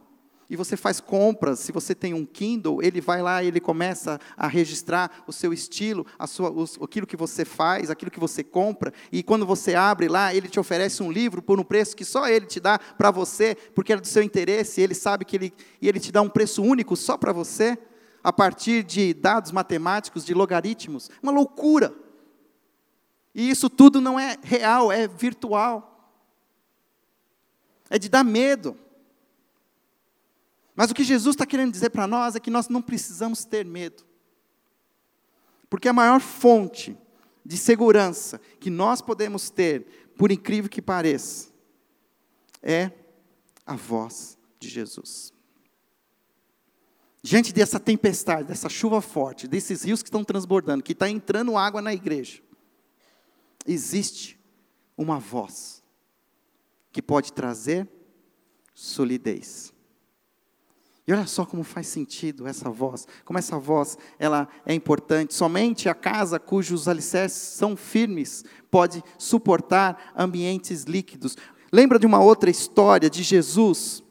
[0.50, 4.18] e você faz compras, se você tem um Kindle, ele vai lá e ele começa
[4.34, 8.42] a registrar o seu estilo, a sua, os, aquilo que você faz, aquilo que você
[8.42, 12.04] compra, e quando você abre lá, ele te oferece um livro por um preço que
[12.04, 15.36] só ele te dá para você, porque é do seu interesse, e ele sabe que
[15.36, 17.76] ele, e ele te dá um preço único só para você,
[18.24, 21.10] a partir de dados matemáticos, de logaritmos.
[21.22, 21.94] Uma loucura.
[23.34, 26.16] E isso tudo não é real, é virtual.
[27.88, 28.76] É de dar medo.
[30.78, 33.64] Mas o que Jesus está querendo dizer para nós é que nós não precisamos ter
[33.64, 34.06] medo.
[35.68, 36.96] Porque a maior fonte
[37.44, 41.48] de segurança que nós podemos ter, por incrível que pareça,
[42.62, 42.92] é
[43.66, 45.32] a voz de Jesus.
[47.20, 51.82] Diante dessa tempestade, dessa chuva forte, desses rios que estão transbordando, que está entrando água
[51.82, 52.40] na igreja,
[53.66, 54.38] existe
[54.96, 55.82] uma voz
[56.92, 57.88] que pode trazer
[58.72, 59.76] solidez.
[61.08, 65.32] E olha só como faz sentido essa voz, como essa voz ela é importante.
[65.32, 71.34] Somente a casa cujos alicerces são firmes pode suportar ambientes líquidos.
[71.72, 74.04] Lembra de uma outra história de Jesus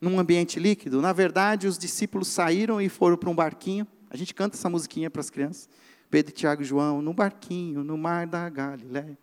[0.00, 1.02] num ambiente líquido?
[1.02, 3.84] Na verdade, os discípulos saíram e foram para um barquinho.
[4.08, 5.68] A gente canta essa musiquinha para as crianças.
[6.08, 9.18] Pedro, Tiago e João, no barquinho, no mar da Galiléia.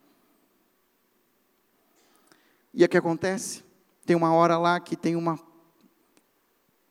[2.73, 3.63] E o que acontece?
[4.05, 5.39] Tem uma hora lá que tem uma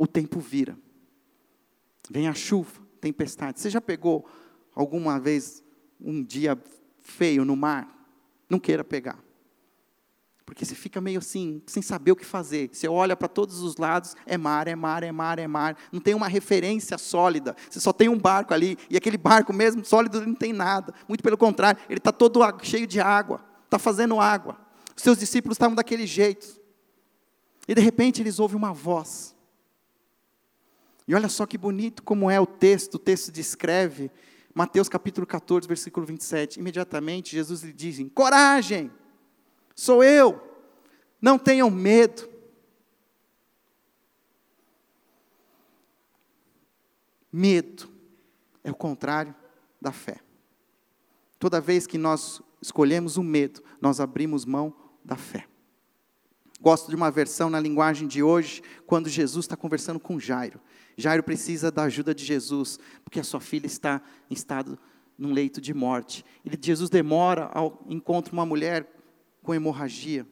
[0.00, 0.78] o tempo vira.
[2.10, 3.60] Vem a chuva, tempestade.
[3.60, 4.26] Você já pegou
[4.74, 5.62] alguma vez
[6.00, 6.58] um dia
[7.02, 7.86] feio no mar?
[8.48, 9.22] Não queira pegar.
[10.46, 12.70] Porque você fica meio assim, sem saber o que fazer.
[12.72, 15.76] Você olha para todos os lados, é mar, é mar, é mar, é mar.
[15.92, 17.54] Não tem uma referência sólida.
[17.68, 20.94] Você só tem um barco ali, e aquele barco mesmo sólido não tem nada.
[21.06, 24.58] Muito pelo contrário, ele está todo cheio de água, está fazendo água.
[24.96, 26.58] Os seus discípulos estavam daquele jeito.
[27.68, 29.38] E de repente eles ouvem uma voz.
[31.10, 34.12] E olha só que bonito como é o texto, o texto descreve,
[34.54, 36.60] Mateus capítulo 14, versículo 27.
[36.60, 38.92] Imediatamente Jesus lhe diz: Coragem,
[39.74, 40.40] sou eu,
[41.20, 42.30] não tenham medo.
[47.32, 47.90] Medo
[48.62, 49.34] é o contrário
[49.82, 50.20] da fé.
[51.40, 54.72] Toda vez que nós escolhemos o medo, nós abrimos mão
[55.04, 55.48] da fé.
[56.60, 60.60] Gosto de uma versão na linguagem de hoje, quando Jesus está conversando com Jairo.
[60.96, 64.78] Jairo precisa da ajuda de Jesus, porque a sua filha está em estado
[65.16, 66.24] num leito de morte.
[66.44, 68.90] E Jesus demora ao encontro uma mulher
[69.42, 70.26] com hemorragia.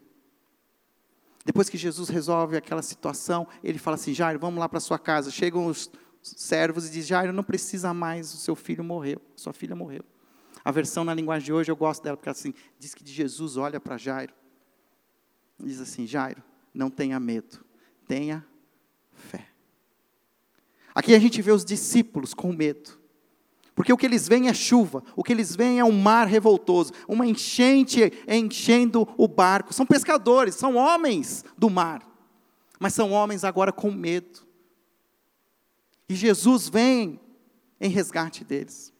[1.45, 5.31] Depois que Jesus resolve aquela situação, ele fala assim: Jairo, vamos lá para sua casa.
[5.31, 5.91] Chegam os
[6.23, 10.05] servos e diz: Jairo, não precisa mais, o seu filho morreu, sua filha morreu.
[10.65, 13.81] A versão na linguagem de hoje eu gosto dela, porque assim, diz que Jesus olha
[13.81, 14.35] para Jairo.
[15.59, 16.43] Diz assim: Jairo,
[16.75, 17.65] não tenha medo,
[18.07, 18.47] tenha.
[20.99, 22.99] Aqui a gente vê os discípulos com medo.
[23.73, 26.93] Porque o que eles veem é chuva, o que eles veem é um mar revoltoso,
[27.07, 29.73] uma enchente enchendo o barco.
[29.73, 32.03] São pescadores, são homens do mar,
[32.81, 34.41] mas são homens agora com medo.
[36.09, 37.21] E Jesus vem
[37.81, 38.93] em resgate deles.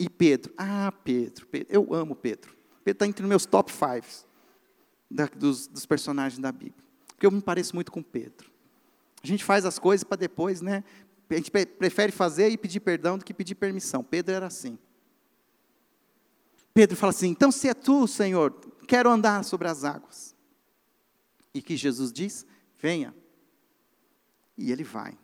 [0.00, 2.50] E Pedro, ah, Pedro, Pedro eu amo Pedro.
[2.82, 4.26] Pedro está entre os meus top fives
[5.36, 6.84] dos, dos personagens da Bíblia.
[7.06, 8.50] Porque eu me pareço muito com Pedro.
[9.22, 10.82] A gente faz as coisas para depois, né?
[11.34, 14.04] A gente prefere fazer e pedir perdão do que pedir permissão.
[14.04, 14.78] Pedro era assim.
[16.74, 18.54] Pedro fala assim: então, se é tu, Senhor,
[18.86, 20.34] quero andar sobre as águas.
[21.54, 22.46] E que Jesus diz:
[22.80, 23.14] venha.
[24.56, 25.16] E ele vai.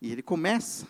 [0.00, 0.86] E ele começa,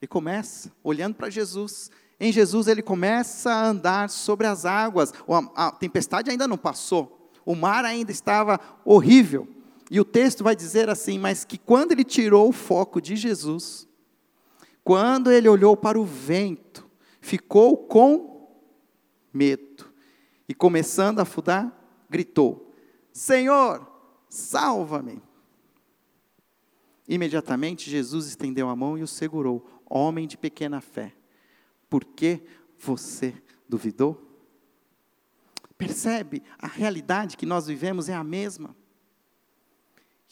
[0.00, 1.90] ele começa olhando para Jesus.
[2.18, 5.12] Em Jesus ele começa a andar sobre as águas.
[5.56, 7.30] A tempestade ainda não passou.
[7.44, 9.48] O mar ainda estava horrível.
[9.92, 13.86] E o texto vai dizer assim: mas que quando ele tirou o foco de Jesus,
[14.82, 18.50] quando ele olhou para o vento, ficou com
[19.30, 19.92] medo.
[20.48, 21.70] E começando a afundar,
[22.08, 22.74] gritou:
[23.12, 23.86] Senhor,
[24.30, 25.22] salva-me.
[27.06, 29.68] Imediatamente Jesus estendeu a mão e o segurou.
[29.84, 31.14] Homem de pequena fé,
[31.90, 32.40] por que
[32.78, 33.34] você
[33.68, 34.26] duvidou?
[35.76, 36.42] Percebe?
[36.58, 38.74] A realidade que nós vivemos é a mesma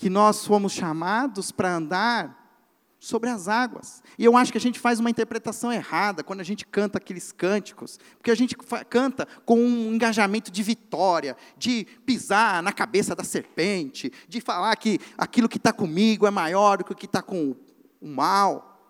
[0.00, 2.56] que nós fomos chamados para andar
[2.98, 4.02] sobre as águas.
[4.18, 7.30] E eu acho que a gente faz uma interpretação errada quando a gente canta aqueles
[7.32, 8.56] cânticos, porque a gente
[8.88, 14.98] canta com um engajamento de vitória, de pisar na cabeça da serpente, de falar que
[15.18, 17.54] aquilo que está comigo é maior do que o que está com
[18.00, 18.80] o mal.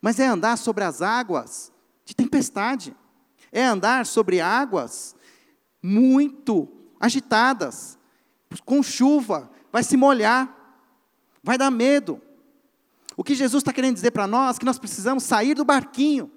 [0.00, 1.70] Mas é andar sobre as águas
[2.06, 2.96] de tempestade,
[3.52, 5.14] é andar sobre águas
[5.82, 6.66] muito
[6.98, 7.99] agitadas,
[8.64, 10.56] com chuva, vai se molhar,
[11.42, 12.20] vai dar medo.
[13.16, 16.30] O que Jesus está querendo dizer para nós é que nós precisamos sair do barquinho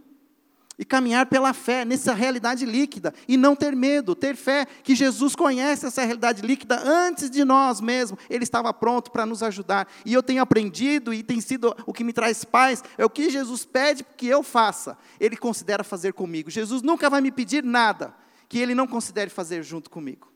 [0.78, 5.36] e caminhar pela fé nessa realidade líquida e não ter medo, ter fé que Jesus
[5.36, 9.88] conhece essa realidade líquida antes de nós mesmos, Ele estava pronto para nos ajudar.
[10.06, 13.30] E eu tenho aprendido e tem sido o que me traz paz, é o que
[13.30, 16.50] Jesus pede que eu faça, Ele considera fazer comigo.
[16.50, 18.14] Jesus nunca vai me pedir nada
[18.50, 20.33] que Ele não considere fazer junto comigo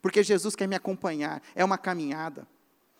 [0.00, 2.46] porque Jesus quer me acompanhar, é uma caminhada.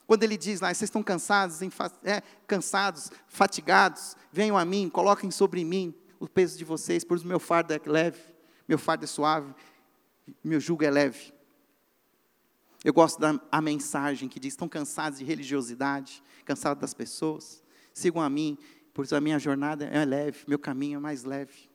[0.07, 1.61] Quando ele diz lá, vocês estão cansados,
[2.05, 7.27] é, cansados, fatigados, venham a mim, coloquem sobre mim o peso de vocês, pois o
[7.27, 8.21] meu fardo é leve,
[8.69, 9.53] meu fardo é suave,
[10.43, 11.35] meu jugo é leve.
[12.85, 18.31] Eu gosto da mensagem que diz: estão cansados de religiosidade, cansados das pessoas, sigam a
[18.31, 18.57] mim,
[18.95, 21.69] pois a minha jornada é leve, meu caminho é mais leve.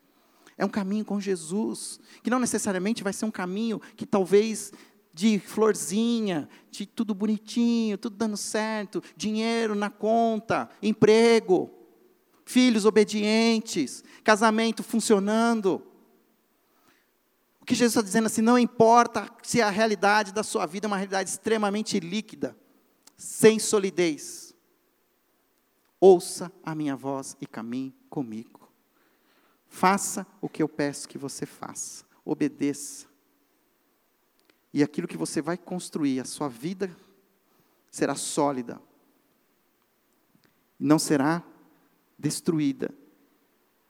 [0.57, 4.71] É um caminho com Jesus, que não necessariamente vai ser um caminho que talvez
[5.13, 11.69] de florzinha, de tudo bonitinho, tudo dando certo, dinheiro na conta, emprego,
[12.45, 15.85] filhos obedientes, casamento funcionando.
[17.59, 20.89] O que Jesus está dizendo assim, não importa se a realidade da sua vida é
[20.89, 22.57] uma realidade extremamente líquida,
[23.17, 24.55] sem solidez.
[25.99, 28.67] Ouça a minha voz e caminhe comigo.
[29.67, 32.03] Faça o que eu peço que você faça.
[32.25, 33.10] Obedeça.
[34.73, 36.95] E aquilo que você vai construir, a sua vida
[37.89, 38.81] será sólida,
[40.79, 41.43] não será
[42.17, 42.93] destruída.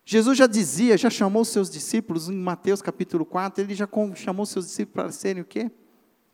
[0.03, 4.65] Jesus já dizia, já chamou seus discípulos em Mateus capítulo 4, ele já chamou seus
[4.65, 5.69] discípulos para serem o quê?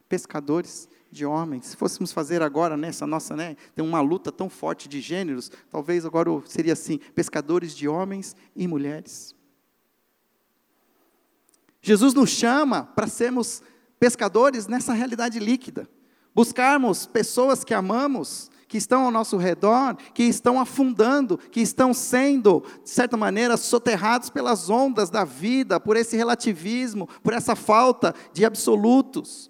[0.07, 1.67] Pescadores de homens.
[1.67, 6.05] Se fôssemos fazer agora nessa nossa, né, tem uma luta tão forte de gêneros, talvez
[6.05, 9.35] agora seria assim, pescadores de homens e mulheres.
[11.81, 13.61] Jesus nos chama para sermos
[13.99, 15.89] pescadores nessa realidade líquida,
[16.33, 22.63] buscarmos pessoas que amamos, que estão ao nosso redor, que estão afundando, que estão sendo,
[22.83, 28.43] de certa maneira, soterrados pelas ondas da vida, por esse relativismo, por essa falta de
[28.43, 29.49] absolutos.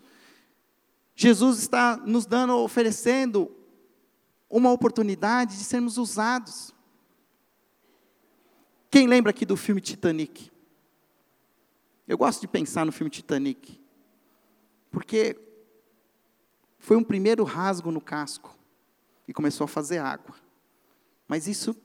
[1.15, 3.51] Jesus está nos dando, oferecendo
[4.49, 6.73] uma oportunidade de sermos usados.
[8.89, 10.51] Quem lembra aqui do filme Titanic?
[12.07, 13.81] Eu gosto de pensar no filme Titanic,
[14.91, 15.39] porque
[16.79, 18.57] foi um primeiro rasgo no casco
[19.27, 20.35] e começou a fazer água.
[21.27, 21.75] Mas isso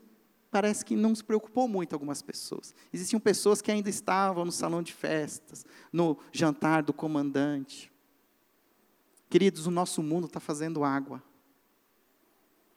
[0.51, 2.75] parece que não se preocupou muito algumas pessoas.
[2.93, 7.91] Existiam pessoas que ainda estavam no salão de festas, no jantar do comandante.
[9.31, 11.23] Queridos, o nosso mundo está fazendo água.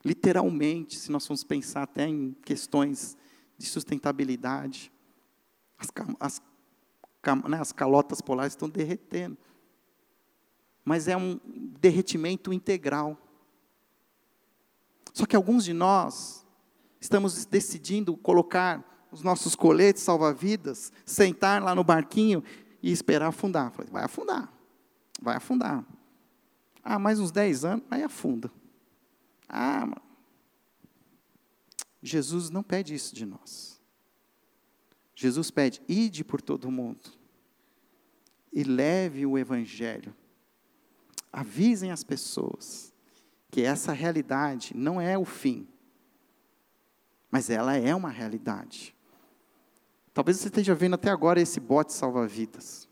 [0.03, 3.17] Literalmente, se nós formos pensar até em questões
[3.57, 4.91] de sustentabilidade,
[5.77, 6.41] as, as,
[7.49, 9.37] né, as calotas polares estão derretendo.
[10.85, 11.39] Mas é um
[11.79, 13.17] derretimento integral.
[15.11, 16.45] Só que alguns de nós
[17.01, 22.43] estamos decidindo colocar os nossos coletes salva-vidas, sentar lá no barquinho
[22.83, 23.73] e esperar afundar.
[23.91, 24.53] Vai afundar,
[25.19, 25.83] vai afundar.
[26.83, 28.51] Ah, mais uns 10 anos, aí afunda.
[29.49, 29.89] Ah,
[32.01, 33.81] Jesus não pede isso de nós.
[35.15, 37.09] Jesus pede, ide por todo o mundo
[38.51, 40.15] e leve o Evangelho.
[41.35, 42.93] Avisem as pessoas
[43.51, 45.67] que essa realidade não é o fim,
[47.29, 48.95] mas ela é uma realidade.
[50.13, 52.87] Talvez você esteja vendo até agora esse bote salva-vidas.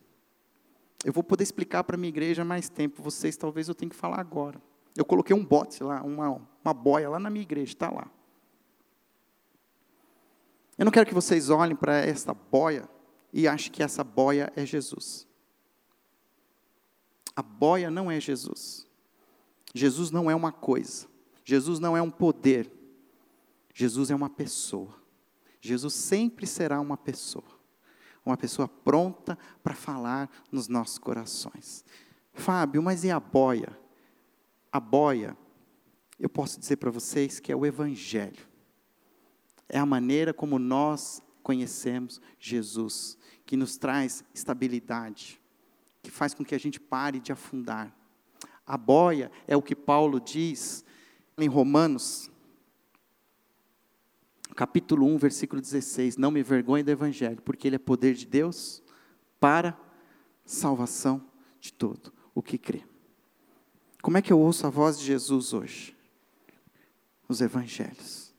[1.05, 3.01] Eu vou poder explicar para minha igreja mais tempo.
[3.01, 4.61] Vocês talvez eu tenha que falar agora.
[4.93, 8.11] Eu coloquei um bote lá, uma, uma boia lá na minha igreja, está lá.
[10.77, 12.89] Eu não quero que vocês olhem para essa boia
[13.31, 15.25] e achem que essa boia é Jesus.
[17.35, 18.87] A boia não é Jesus.
[19.73, 21.07] Jesus não é uma coisa.
[21.43, 22.71] Jesus não é um poder.
[23.73, 24.93] Jesus é uma pessoa.
[25.59, 27.53] Jesus sempre será uma pessoa
[28.25, 31.83] uma pessoa pronta para falar nos nossos corações.
[32.33, 33.77] Fábio, mas e a boia?
[34.71, 35.37] A boia,
[36.17, 38.47] eu posso dizer para vocês que é o Evangelho.
[39.67, 45.41] É a maneira como nós conhecemos Jesus, que nos traz estabilidade,
[46.03, 47.95] que faz com que a gente pare de afundar.
[48.67, 50.83] A boia é o que Paulo diz
[51.37, 52.29] em Romanos,
[54.55, 58.83] capítulo 1, versículo 16: Não me vergonhe do Evangelho, porque ele é poder de Deus
[59.39, 59.79] para
[60.45, 61.25] salvação
[61.59, 62.83] de todo o que crê.
[64.01, 65.95] Como é que eu ouço a voz de Jesus hoje?
[67.29, 68.33] Os Evangelhos.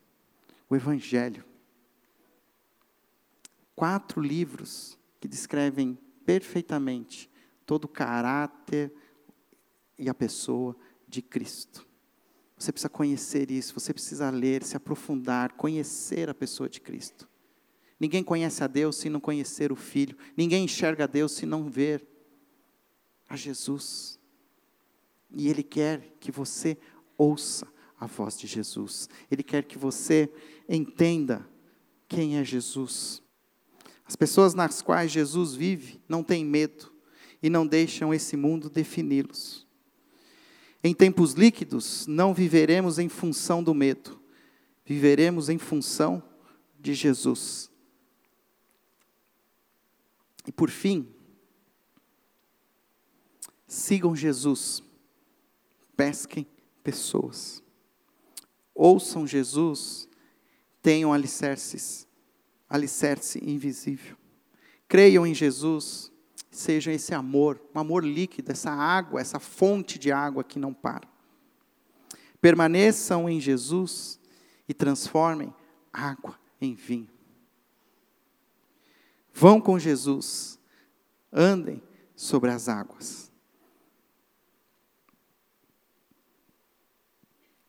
[0.68, 1.42] O Evangelho.
[3.74, 7.30] Quatro livros que descrevem perfeitamente
[7.66, 8.92] todo o caráter
[9.98, 11.86] e a pessoa de Cristo.
[12.56, 17.28] Você precisa conhecer isso, você precisa ler, se aprofundar, conhecer a pessoa de Cristo.
[17.98, 21.68] Ninguém conhece a Deus se não conhecer o Filho, ninguém enxerga a Deus se não
[21.68, 22.06] ver
[23.28, 24.18] a Jesus.
[25.30, 26.78] E Ele quer que você
[27.18, 27.66] ouça
[27.98, 30.32] a voz de Jesus, Ele quer que você
[30.68, 31.48] entenda
[32.08, 33.22] quem é Jesus.
[34.06, 36.93] As pessoas nas quais Jesus vive não têm medo
[37.44, 39.66] e não deixam esse mundo defini-los.
[40.82, 44.18] Em tempos líquidos, não viveremos em função do medo,
[44.82, 46.22] viveremos em função
[46.80, 47.70] de Jesus.
[50.46, 51.06] E por fim,
[53.66, 54.82] sigam Jesus,
[55.94, 56.46] pesquem
[56.82, 57.62] pessoas.
[58.74, 60.08] Ouçam Jesus,
[60.80, 62.08] tenham alicerces,
[62.70, 64.16] alicerce invisível.
[64.88, 66.10] Creiam em Jesus,
[66.56, 71.08] seja esse amor, um amor líquido, essa água, essa fonte de água que não para.
[72.40, 74.20] Permaneçam em Jesus
[74.68, 75.54] e transformem
[75.92, 77.08] água em vinho.
[79.32, 80.58] Vão com Jesus,
[81.32, 81.82] andem
[82.14, 83.32] sobre as águas.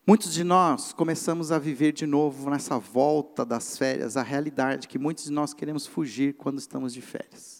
[0.07, 4.99] Muitos de nós começamos a viver de novo nessa volta das férias, a realidade que
[4.99, 7.54] muitos de nós queremos fugir quando estamos de férias.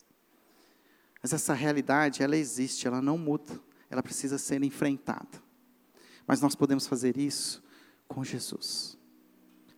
[1.25, 3.59] Mas essa realidade, ela existe, ela não muda,
[3.89, 5.41] ela precisa ser enfrentada.
[6.27, 7.63] Mas nós podemos fazer isso
[8.07, 8.95] com Jesus.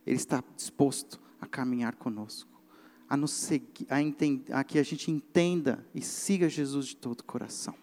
[0.06, 2.62] Ele está disposto a caminhar conosco,
[3.08, 7.20] a, nos seguir, a, entender, a que a gente entenda e siga Jesus de todo
[7.20, 7.74] o coração.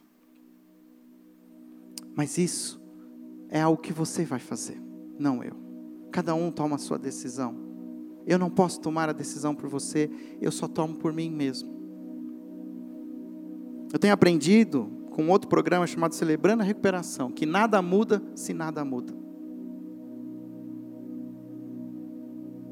[2.15, 2.79] Mas isso
[3.49, 4.79] é algo que você vai fazer,
[5.17, 5.57] não eu.
[6.11, 7.55] Cada um toma a sua decisão.
[8.27, 10.07] Eu não posso tomar a decisão por você,
[10.39, 11.74] eu só tomo por mim mesmo.
[13.91, 18.83] Eu tenho aprendido com outro programa chamado Celebrando a Recuperação, que nada muda se nada
[18.83, 19.13] muda.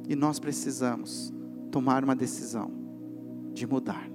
[0.10, 1.34] E nós precisamos
[1.72, 2.70] tomar uma decisão
[3.54, 4.10] de mudar,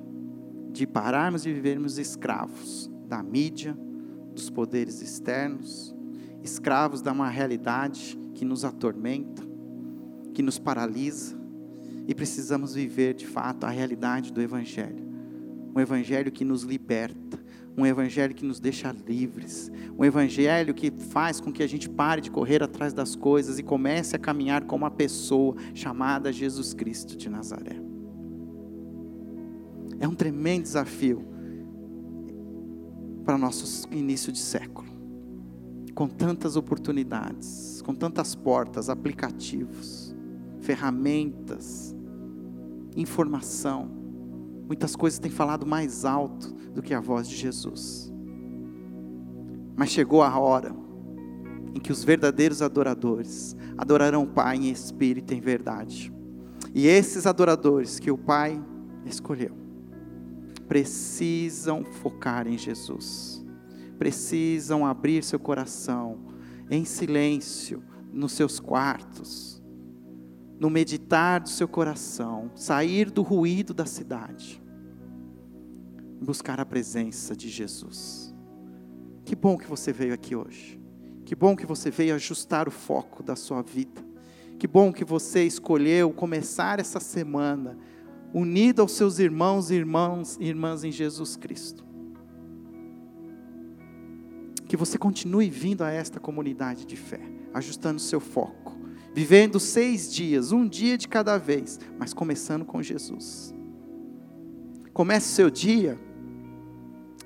[0.70, 3.76] de pararmos de vivermos escravos da mídia,
[4.34, 5.96] dos poderes externos,
[6.42, 9.42] escravos de uma realidade que nos atormenta,
[10.34, 11.36] que nos paralisa,
[12.06, 15.07] e precisamos viver de fato a realidade do Evangelho.
[15.78, 17.38] Um Evangelho que nos liberta,
[17.76, 22.20] um Evangelho que nos deixa livres, um Evangelho que faz com que a gente pare
[22.20, 27.16] de correr atrás das coisas e comece a caminhar como uma pessoa chamada Jesus Cristo
[27.16, 27.80] de Nazaré.
[30.00, 31.24] É um tremendo desafio
[33.24, 34.88] para nosso início de século
[35.94, 40.12] com tantas oportunidades, com tantas portas, aplicativos,
[40.58, 41.94] ferramentas,
[42.96, 43.97] informação.
[44.68, 48.12] Muitas coisas têm falado mais alto do que a voz de Jesus.
[49.76, 50.72] Mas chegou a hora
[51.74, 56.12] em que os verdadeiros adoradores adorarão o Pai em espírito e em verdade.
[56.72, 58.62] E esses adoradores que o Pai
[59.04, 59.56] escolheu
[60.68, 63.38] precisam focar em Jesus
[63.98, 66.18] precisam abrir seu coração
[66.70, 69.57] em silêncio, nos seus quartos,
[70.58, 74.62] no meditar do seu coração, sair do ruído da cidade,
[76.20, 78.34] buscar a presença de Jesus.
[79.24, 80.80] Que bom que você veio aqui hoje.
[81.24, 84.04] Que bom que você veio ajustar o foco da sua vida.
[84.58, 87.78] Que bom que você escolheu começar essa semana
[88.32, 91.88] unido aos seus irmãos e irmãs, irmãs em Jesus Cristo
[94.68, 97.20] que você continue vindo a esta comunidade de fé,
[97.54, 98.77] ajustando seu foco,
[99.14, 103.54] vivendo seis dias, um dia de cada vez, mas começando com Jesus.
[104.92, 105.98] Comece o seu dia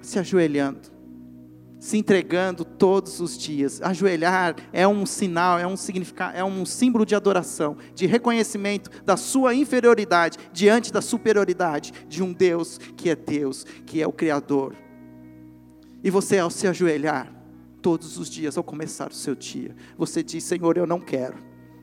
[0.03, 0.91] se ajoelhando,
[1.79, 3.81] se entregando todos os dias.
[3.81, 9.17] Ajoelhar é um sinal, é um significado, é um símbolo de adoração, de reconhecimento da
[9.17, 14.75] sua inferioridade diante da superioridade de um Deus que é Deus, que é o Criador.
[16.05, 17.33] E você, ao se ajoelhar,
[17.81, 21.37] todos os dias, ao começar o seu dia, você diz: Senhor, eu não quero,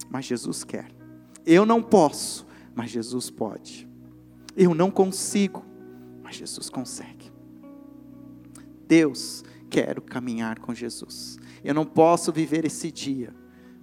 [0.09, 0.91] mas Jesus quer.
[1.45, 2.45] Eu não posso,
[2.75, 3.87] mas Jesus pode.
[4.55, 5.65] Eu não consigo,
[6.23, 7.31] mas Jesus consegue.
[8.87, 11.37] Deus, quero caminhar com Jesus.
[11.63, 13.33] Eu não posso viver esse dia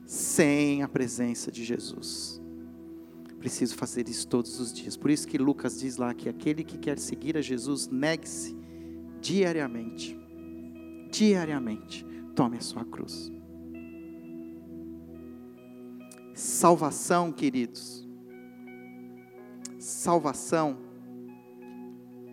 [0.04, 2.40] sem a presença de Jesus.
[3.38, 4.96] Preciso fazer isso todos os dias.
[4.96, 8.56] Por isso que Lucas diz lá que aquele que quer seguir a Jesus, negue-se
[9.20, 10.26] diariamente
[11.16, 12.04] diariamente.
[12.34, 13.32] Tome a sua cruz.
[16.56, 18.08] Salvação, queridos.
[19.78, 20.78] Salvação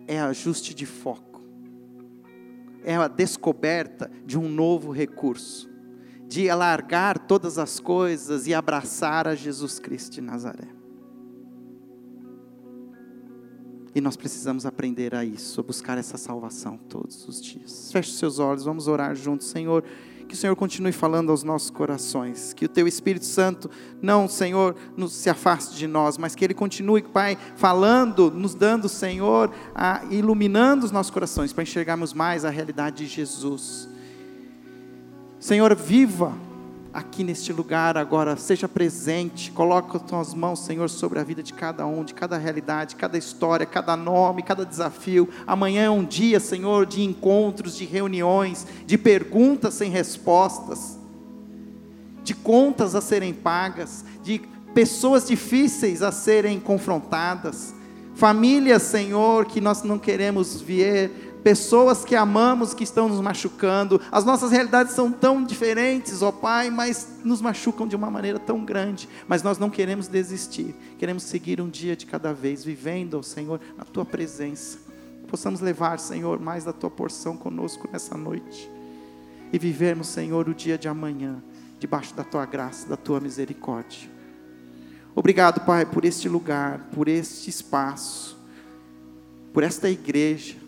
[0.06, 1.42] é ajuste de foco.
[2.82, 5.68] É a descoberta de um novo recurso,
[6.26, 10.68] de alargar todas as coisas e abraçar a Jesus Cristo de Nazaré.
[13.94, 17.92] E nós precisamos aprender a isso, a buscar essa salvação todos os dias.
[17.92, 19.84] Feche seus olhos, vamos orar juntos, Senhor.
[20.28, 22.52] Que o Senhor continue falando aos nossos corações.
[22.52, 23.70] Que o Teu Espírito Santo,
[24.00, 28.88] não, Senhor, nos, se afaste de nós, mas que Ele continue, Pai, falando, nos dando,
[28.88, 33.88] Senhor, a, iluminando os nossos corações para enxergarmos mais a realidade de Jesus.
[35.38, 36.32] Senhor, viva
[36.94, 41.52] aqui neste lugar agora, seja presente, coloca as tuas mãos, Senhor, sobre a vida de
[41.52, 45.28] cada um, de cada realidade, cada história, cada nome, cada desafio.
[45.44, 50.96] Amanhã é um dia, Senhor, de encontros, de reuniões, de perguntas sem respostas,
[52.22, 54.40] de contas a serem pagas, de
[54.72, 57.74] pessoas difíceis a serem confrontadas,
[58.14, 64.00] famílias, Senhor, que nós não queremos ver pessoas que amamos que estão nos machucando.
[64.10, 68.64] As nossas realidades são tão diferentes, ó Pai, mas nos machucam de uma maneira tão
[68.64, 69.06] grande.
[69.28, 73.60] Mas nós não queremos desistir, queremos seguir um dia de cada vez, vivendo, ó Senhor,
[73.76, 74.78] na Tua presença.
[75.28, 78.70] Possamos levar, Senhor, mais da Tua porção conosco nessa noite
[79.52, 81.42] e vivermos, Senhor, o dia de amanhã,
[81.78, 84.08] debaixo da Tua graça, da Tua misericórdia.
[85.14, 88.36] Obrigado, Pai, por este lugar, por este espaço,
[89.52, 90.63] por esta igreja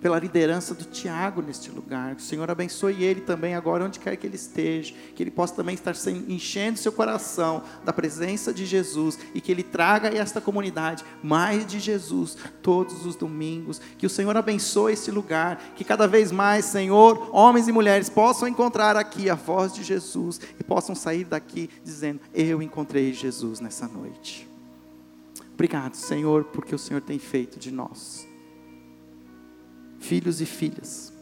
[0.00, 2.14] pela liderança do Tiago neste lugar.
[2.14, 4.94] Que o Senhor abençoe ele também agora, onde quer que ele esteja.
[5.14, 5.94] Que ele possa também estar
[6.28, 11.66] enchendo seu coração da presença de Jesus e que ele traga a esta comunidade mais
[11.66, 13.80] de Jesus todos os domingos.
[13.96, 15.72] Que o Senhor abençoe esse lugar.
[15.74, 20.40] Que cada vez mais, Senhor, homens e mulheres possam encontrar aqui a voz de Jesus
[20.58, 24.48] e possam sair daqui dizendo: Eu encontrei Jesus nessa noite.
[25.54, 28.27] Obrigado, Senhor, porque o Senhor tem feito de nós
[29.98, 31.12] filhos e filhas.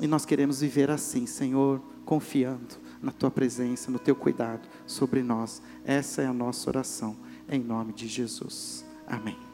[0.00, 5.62] E nós queremos viver assim, Senhor, confiando na tua presença, no teu cuidado sobre nós.
[5.84, 7.16] Essa é a nossa oração,
[7.48, 8.84] em nome de Jesus.
[9.06, 9.45] Amém.